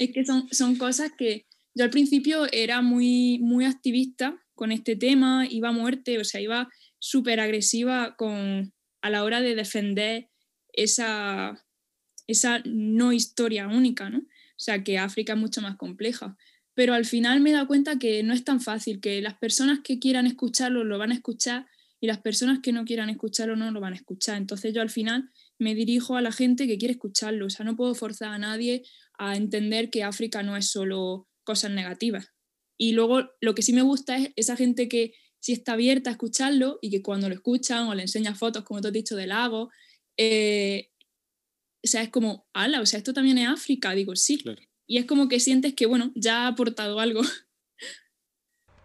es 0.00 0.10
que 0.12 0.24
son, 0.24 0.48
son 0.50 0.76
cosas 0.76 1.12
que 1.16 1.46
yo 1.74 1.84
al 1.84 1.90
principio 1.90 2.46
era 2.52 2.82
muy, 2.82 3.38
muy 3.40 3.64
activista 3.64 4.36
con 4.54 4.72
este 4.72 4.96
tema, 4.96 5.46
iba 5.48 5.68
a 5.68 5.72
muerte, 5.72 6.18
o 6.18 6.24
sea, 6.24 6.40
iba 6.40 6.68
súper 6.98 7.40
agresiva 7.40 8.16
con, 8.16 8.72
a 9.02 9.10
la 9.10 9.24
hora 9.24 9.40
de 9.40 9.54
defender 9.54 10.30
esa, 10.72 11.64
esa 12.26 12.62
no 12.64 13.12
historia 13.12 13.68
única, 13.68 14.10
¿no? 14.10 14.22
O 14.56 14.60
sea, 14.60 14.82
que 14.82 14.98
África 14.98 15.34
es 15.34 15.38
mucho 15.38 15.60
más 15.60 15.76
compleja. 15.76 16.36
Pero 16.74 16.94
al 16.94 17.04
final 17.04 17.40
me 17.40 17.50
he 17.50 17.52
dado 17.52 17.66
cuenta 17.66 17.98
que 17.98 18.22
no 18.22 18.32
es 18.32 18.44
tan 18.44 18.60
fácil, 18.60 19.00
que 19.00 19.20
las 19.22 19.34
personas 19.34 19.80
que 19.84 19.98
quieran 19.98 20.26
escucharlo 20.26 20.84
lo 20.84 20.98
van 20.98 21.12
a 21.12 21.14
escuchar, 21.14 21.66
y 22.04 22.06
las 22.06 22.20
personas 22.20 22.58
que 22.60 22.70
no 22.70 22.84
quieran 22.84 23.08
escucharlo 23.08 23.56
no 23.56 23.70
lo 23.70 23.80
van 23.80 23.94
a 23.94 23.96
escuchar. 23.96 24.36
Entonces 24.36 24.74
yo 24.74 24.82
al 24.82 24.90
final 24.90 25.30
me 25.58 25.74
dirijo 25.74 26.16
a 26.16 26.20
la 26.20 26.32
gente 26.32 26.66
que 26.66 26.76
quiere 26.76 26.92
escucharlo. 26.92 27.46
O 27.46 27.50
sea, 27.50 27.64
no 27.64 27.76
puedo 27.76 27.94
forzar 27.94 28.30
a 28.30 28.36
nadie 28.36 28.82
a 29.16 29.36
entender 29.36 29.88
que 29.88 30.02
África 30.02 30.42
no 30.42 30.54
es 30.54 30.70
solo 30.70 31.28
cosas 31.44 31.70
negativas. 31.70 32.28
Y 32.76 32.92
luego 32.92 33.30
lo 33.40 33.54
que 33.54 33.62
sí 33.62 33.72
me 33.72 33.80
gusta 33.80 34.18
es 34.18 34.32
esa 34.36 34.54
gente 34.54 34.86
que 34.86 35.14
sí 35.40 35.52
está 35.52 35.72
abierta 35.72 36.10
a 36.10 36.12
escucharlo 36.12 36.78
y 36.82 36.90
que 36.90 37.00
cuando 37.00 37.30
lo 37.30 37.34
escuchan 37.34 37.86
o 37.86 37.94
le 37.94 38.02
enseñas 38.02 38.38
fotos, 38.38 38.64
como 38.64 38.82
tú 38.82 38.88
has 38.88 38.92
dicho, 38.92 39.16
del 39.16 39.30
lago, 39.30 39.70
eh, 40.18 40.90
o 41.84 41.86
sea, 41.86 42.02
es 42.02 42.08
como, 42.08 42.46
ala, 42.54 42.80
o 42.80 42.86
sea, 42.86 42.98
esto 42.98 43.12
también 43.12 43.36
es 43.36 43.48
África, 43.48 43.92
digo, 43.92 44.16
sí. 44.16 44.42
Y 44.86 44.98
es 44.98 45.04
como 45.04 45.28
que 45.28 45.38
sientes 45.38 45.74
que, 45.74 45.86
bueno, 45.86 46.12
ya 46.14 46.44
ha 46.44 46.48
aportado 46.48 46.98
algo. 47.00 47.20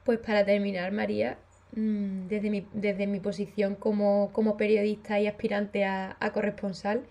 Pues 0.05 0.19
para 0.25 0.43
terminar, 0.43 0.91
María, 0.91 1.37
mm, 1.75 2.29
desde 2.29 2.49
mi, 2.49 2.65
desde 2.73 3.05
mi 3.05 3.19
posición 3.19 3.75
como, 3.75 4.31
periodista 4.57 5.19
y 5.19 5.27
aspirante 5.27 5.85
a, 5.85 6.31
corresponsal, 6.33 7.05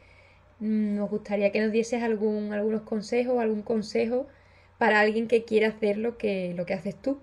mm, 0.58 0.96
nos 0.96 1.08
gustaría 1.08 1.52
que 1.52 1.60
nos 1.60 1.70
dieses 1.70 2.02
algún, 2.02 2.52
algunos 2.52 2.82
consejos, 2.82 3.38
algún 3.38 3.62
consejo 3.62 4.26
para 4.78 4.98
alguien 4.98 5.28
que 5.28 5.44
quiera 5.44 5.68
hacer 5.68 5.96
lo 5.98 6.18
que, 6.18 6.54
lo 6.56 6.66
que 6.66 6.74
haces 6.74 7.00
tú. 7.00 7.20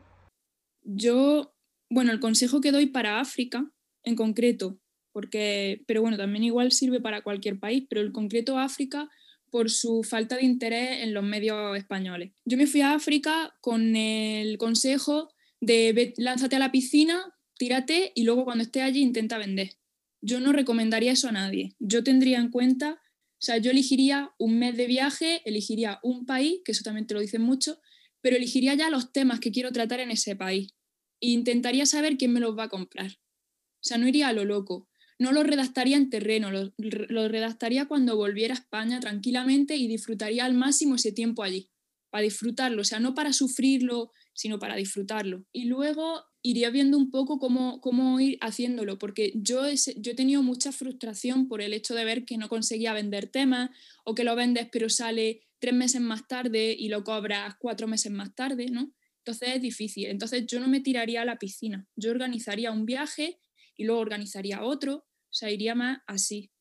Yo, 0.83 1.53
bueno, 1.89 2.13
el 2.13 2.21
consejo 2.21 2.61
que 2.61 2.71
doy 2.71 2.85
para 2.85 3.19
África 3.19 3.69
en 4.03 4.15
concreto, 4.15 4.79
porque, 5.15 5.81
pero 5.87 6.01
bueno, 6.01 6.17
también 6.17 6.43
igual 6.43 6.73
sirve 6.73 6.99
para 6.99 7.21
cualquier 7.21 7.57
país, 7.57 7.85
pero 7.87 8.01
el 8.01 8.11
concreto 8.11 8.59
África 8.59 9.09
por 9.49 9.71
su 9.71 10.03
falta 10.03 10.35
de 10.35 10.43
interés 10.43 11.03
en 11.03 11.13
los 11.13 11.23
medios 11.23 11.77
españoles. 11.77 12.33
Yo 12.43 12.57
me 12.57 12.67
fui 12.67 12.81
a 12.81 12.95
África 12.95 13.55
con 13.61 13.95
el 13.95 14.57
consejo 14.57 15.29
de 15.61 16.13
lánzate 16.17 16.57
a 16.57 16.59
la 16.59 16.73
piscina, 16.73 17.33
tírate 17.57 18.11
y 18.13 18.25
luego 18.25 18.43
cuando 18.43 18.65
esté 18.65 18.81
allí 18.81 18.99
intenta 18.99 19.37
vender. 19.37 19.77
Yo 20.19 20.41
no 20.41 20.51
recomendaría 20.51 21.13
eso 21.13 21.29
a 21.29 21.31
nadie. 21.31 21.77
Yo 21.79 22.03
tendría 22.03 22.39
en 22.39 22.51
cuenta, 22.51 22.99
o 23.01 23.41
sea, 23.41 23.57
yo 23.57 23.71
elegiría 23.71 24.33
un 24.37 24.59
mes 24.59 24.75
de 24.75 24.85
viaje, 24.85 25.41
elegiría 25.45 26.01
un 26.03 26.25
país, 26.25 26.59
que 26.65 26.73
eso 26.73 26.83
también 26.83 27.07
te 27.07 27.13
lo 27.13 27.21
dicen 27.21 27.41
mucho, 27.41 27.79
pero 28.19 28.35
elegiría 28.35 28.73
ya 28.73 28.89
los 28.89 29.13
temas 29.13 29.39
que 29.39 29.53
quiero 29.53 29.71
tratar 29.71 30.01
en 30.01 30.11
ese 30.11 30.35
país 30.35 30.73
e 31.21 31.29
intentaría 31.29 31.85
saber 31.85 32.17
quién 32.17 32.33
me 32.33 32.41
los 32.41 32.57
va 32.57 32.63
a 32.63 32.69
comprar. 32.69 33.11
O 33.11 33.87
sea, 33.87 33.97
no 33.97 34.09
iría 34.09 34.27
a 34.27 34.33
lo 34.33 34.43
loco. 34.43 34.89
No 35.17 35.31
lo 35.31 35.43
redactaría 35.43 35.97
en 35.97 36.09
terreno, 36.09 36.51
lo, 36.51 36.73
lo 36.77 37.27
redactaría 37.27 37.85
cuando 37.85 38.17
volviera 38.17 38.53
a 38.53 38.57
España 38.57 38.99
tranquilamente 38.99 39.75
y 39.75 39.87
disfrutaría 39.87 40.45
al 40.45 40.53
máximo 40.53 40.95
ese 40.95 41.11
tiempo 41.11 41.43
allí, 41.43 41.69
para 42.09 42.23
disfrutarlo, 42.23 42.81
o 42.81 42.85
sea, 42.85 42.99
no 42.99 43.13
para 43.13 43.33
sufrirlo 43.33 44.11
sino 44.35 44.59
para 44.59 44.75
disfrutarlo. 44.75 45.45
Y 45.51 45.65
luego 45.65 46.23
iría 46.43 46.69
viendo 46.69 46.97
un 46.97 47.09
poco 47.09 47.39
cómo, 47.39 47.81
cómo 47.81 48.19
ir 48.19 48.37
haciéndolo, 48.41 48.99
porque 48.99 49.31
yo, 49.35 49.63
yo 49.97 50.11
he 50.11 50.15
tenido 50.15 50.43
mucha 50.43 50.71
frustración 50.71 51.47
por 51.47 51.61
el 51.61 51.73
hecho 51.73 51.95
de 51.95 52.05
ver 52.05 52.25
que 52.25 52.37
no 52.37 52.49
conseguía 52.49 52.93
vender 52.93 53.27
temas 53.27 53.71
o 54.03 54.13
que 54.13 54.25
lo 54.25 54.35
vendes 54.35 54.67
pero 54.71 54.89
sale 54.89 55.41
tres 55.59 55.73
meses 55.73 56.01
más 56.01 56.27
tarde 56.27 56.75
y 56.77 56.89
lo 56.89 57.03
cobras 57.03 57.55
cuatro 57.57 57.87
meses 57.87 58.11
más 58.11 58.35
tarde, 58.35 58.67
¿no? 58.69 58.93
Entonces 59.19 59.55
es 59.55 59.61
difícil. 59.61 60.07
Entonces 60.07 60.45
yo 60.45 60.59
no 60.59 60.67
me 60.67 60.81
tiraría 60.81 61.21
a 61.21 61.25
la 61.25 61.39
piscina, 61.39 61.87
yo 61.95 62.11
organizaría 62.11 62.71
un 62.71 62.85
viaje 62.85 63.39
y 63.75 63.85
luego 63.85 64.01
organizaría 64.01 64.63
otro, 64.63 64.95
o 64.97 65.33
sea, 65.33 65.51
iría 65.51 65.75
más 65.75 65.99
así. 66.07 66.51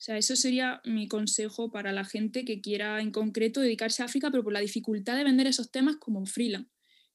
O 0.00 0.02
sea, 0.02 0.16
eso 0.16 0.34
sería 0.34 0.80
mi 0.84 1.08
consejo 1.08 1.70
para 1.70 1.92
la 1.92 2.04
gente 2.04 2.44
que 2.44 2.60
quiera 2.60 3.00
en 3.00 3.10
concreto 3.10 3.60
dedicarse 3.60 4.02
a 4.02 4.06
África, 4.06 4.30
pero 4.30 4.42
por 4.42 4.52
la 4.52 4.60
dificultad 4.60 5.16
de 5.16 5.24
vender 5.24 5.46
esos 5.46 5.70
temas 5.70 5.96
como 5.96 6.24
freelance. 6.24 6.70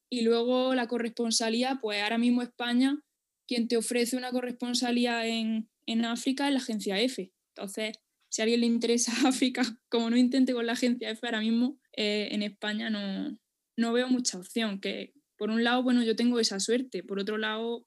Y 0.08 0.20
luego 0.20 0.74
la 0.74 0.86
corresponsalía, 0.86 1.80
pues 1.82 2.00
ahora 2.00 2.18
mismo 2.18 2.42
España, 2.42 3.02
quien 3.48 3.66
te 3.66 3.76
ofrece 3.76 4.16
una 4.16 4.30
corresponsalía 4.30 5.26
en, 5.26 5.68
África 6.04 6.46
es 6.46 6.52
la 6.52 6.60
agencia 6.60 7.00
F. 7.00 7.32
Entonces, 7.54 7.98
si 8.28 8.42
a 8.42 8.44
alguien 8.44 8.60
le 8.60 8.66
interesa 8.66 9.12
África, 9.26 9.62
como 9.88 10.10
no 10.10 10.16
intente 10.16 10.52
con 10.52 10.66
la 10.66 10.72
agencia 10.72 11.10
F 11.10 11.26
ahora 11.26 11.40
mismo, 11.40 11.80
eh, 11.96 12.28
en 12.30 12.42
España 12.42 12.88
no, 12.88 13.36
no 13.76 13.92
veo 13.92 14.08
mucha 14.08 14.38
opción. 14.38 14.80
Que 14.80 15.12
por 15.36 15.50
un 15.50 15.64
lado, 15.64 15.82
bueno, 15.82 16.04
yo 16.04 16.14
tengo 16.14 16.38
esa 16.38 16.60
suerte, 16.60 17.02
por 17.02 17.18
otro 17.18 17.36
lado, 17.36 17.84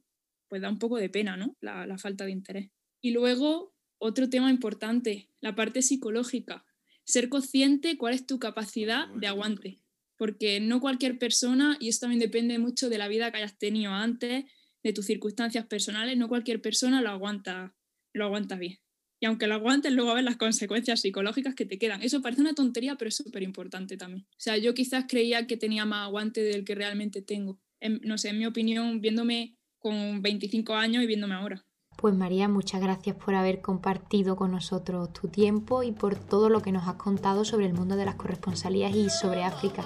pues 0.49 0.61
da 0.61 0.69
un 0.69 0.79
poco 0.79 0.97
de 0.97 1.09
pena, 1.09 1.37
¿no? 1.37 1.55
La, 1.61 1.85
la 1.87 1.97
falta 1.97 2.25
de 2.25 2.31
interés. 2.31 2.71
Y 3.01 3.11
luego, 3.11 3.73
otro 3.97 4.29
tema 4.29 4.49
importante, 4.49 5.29
la 5.39 5.55
parte 5.55 5.81
psicológica. 5.81 6.65
Ser 7.05 7.29
consciente 7.29 7.97
cuál 7.97 8.13
es 8.13 8.25
tu 8.25 8.39
capacidad 8.39 9.07
de 9.15 9.27
aguante 9.27 9.79
porque 10.19 10.59
no 10.59 10.81
cualquier 10.81 11.17
persona, 11.17 11.77
y 11.79 11.87
esto 11.87 12.01
también 12.01 12.19
depende 12.19 12.59
mucho 12.59 12.89
de 12.89 12.97
la 12.97 13.07
vida 13.07 13.31
que 13.31 13.37
hayas 13.37 13.57
tenido 13.57 13.93
antes, 13.93 14.43
de 14.83 14.93
tus 14.93 15.05
circunstancias 15.05 15.65
personales, 15.65 16.17
no 16.17 16.27
cualquier 16.27 16.61
persona 16.61 17.01
lo 17.01 17.09
aguanta, 17.09 17.73
lo 18.13 18.25
aguanta 18.25 18.57
bien. 18.57 18.79
Y 19.21 19.27
aunque 19.27 19.47
lo 19.47 19.55
aguantes, 19.55 19.93
luego 19.93 20.13
ves 20.13 20.25
las 20.25 20.35
consecuencias 20.35 20.99
psicológicas 20.99 21.55
que 21.55 21.65
te 21.65 21.77
quedan. 21.77 22.01
Eso 22.01 22.21
parece 22.21 22.41
una 22.41 22.53
tontería, 22.53 22.95
pero 22.97 23.07
es 23.07 23.15
súper 23.15 23.43
importante 23.43 23.95
también. 23.95 24.27
O 24.31 24.39
sea, 24.39 24.57
yo 24.57 24.73
quizás 24.73 25.05
creía 25.07 25.47
que 25.47 25.55
tenía 25.55 25.85
más 25.85 26.05
aguante 26.05 26.43
del 26.43 26.65
que 26.65 26.75
realmente 26.75 27.21
tengo. 27.21 27.61
no 28.01 28.17
sé, 28.17 28.29
en 28.29 28.39
mi 28.39 28.45
opinión, 28.45 28.99
viéndome 28.99 29.57
con 29.79 30.21
25 30.21 30.73
años 30.75 31.03
y 31.03 31.07
viéndome 31.07 31.35
ahora. 31.35 31.65
Pues 31.97 32.15
María, 32.15 32.47
muchas 32.47 32.79
gracias 32.79 33.17
por 33.17 33.35
haber 33.35 33.59
compartido 33.61 34.37
con 34.37 34.51
nosotros 34.51 35.11
tu 35.11 35.27
tiempo 35.27 35.83
y 35.83 35.91
por 35.91 36.15
todo 36.15 36.47
lo 36.47 36.61
que 36.61 36.71
nos 36.71 36.87
has 36.87 36.95
contado 36.95 37.43
sobre 37.43 37.65
el 37.65 37.73
mundo 37.73 37.97
de 37.97 38.05
las 38.05 38.15
corresponsalías 38.15 38.95
y 38.95 39.09
sobre 39.09 39.43
África. 39.43 39.83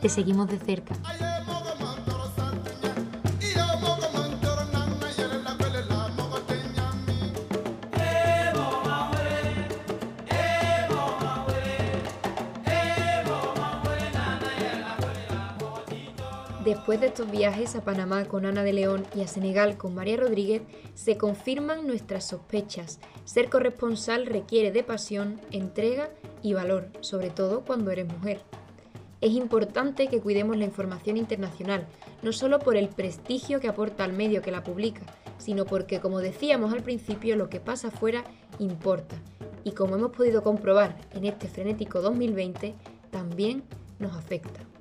Te 0.00 0.08
seguimos 0.08 0.48
de 0.48 0.58
cerca. 0.58 0.96
Después 16.72 17.00
de 17.00 17.08
estos 17.08 17.30
viajes 17.30 17.76
a 17.76 17.84
Panamá 17.84 18.24
con 18.24 18.46
Ana 18.46 18.62
de 18.62 18.72
León 18.72 19.04
y 19.14 19.20
a 19.20 19.28
Senegal 19.28 19.76
con 19.76 19.94
María 19.94 20.16
Rodríguez, 20.16 20.62
se 20.94 21.18
confirman 21.18 21.86
nuestras 21.86 22.26
sospechas. 22.26 22.98
Ser 23.26 23.50
corresponsal 23.50 24.24
requiere 24.24 24.72
de 24.72 24.82
pasión, 24.82 25.38
entrega 25.50 26.08
y 26.42 26.54
valor, 26.54 26.88
sobre 27.00 27.28
todo 27.28 27.60
cuando 27.60 27.90
eres 27.90 28.08
mujer. 28.08 28.40
Es 29.20 29.32
importante 29.32 30.08
que 30.08 30.22
cuidemos 30.22 30.56
la 30.56 30.64
información 30.64 31.18
internacional, 31.18 31.86
no 32.22 32.32
solo 32.32 32.58
por 32.58 32.78
el 32.78 32.88
prestigio 32.88 33.60
que 33.60 33.68
aporta 33.68 34.04
al 34.04 34.14
medio 34.14 34.40
que 34.40 34.50
la 34.50 34.64
publica, 34.64 35.02
sino 35.36 35.66
porque, 35.66 36.00
como 36.00 36.20
decíamos 36.20 36.72
al 36.72 36.82
principio, 36.82 37.36
lo 37.36 37.50
que 37.50 37.60
pasa 37.60 37.88
afuera 37.88 38.24
importa. 38.58 39.16
Y 39.62 39.72
como 39.72 39.96
hemos 39.96 40.12
podido 40.12 40.42
comprobar 40.42 40.96
en 41.12 41.26
este 41.26 41.48
frenético 41.48 42.00
2020, 42.00 42.74
también 43.10 43.62
nos 43.98 44.16
afecta. 44.16 44.71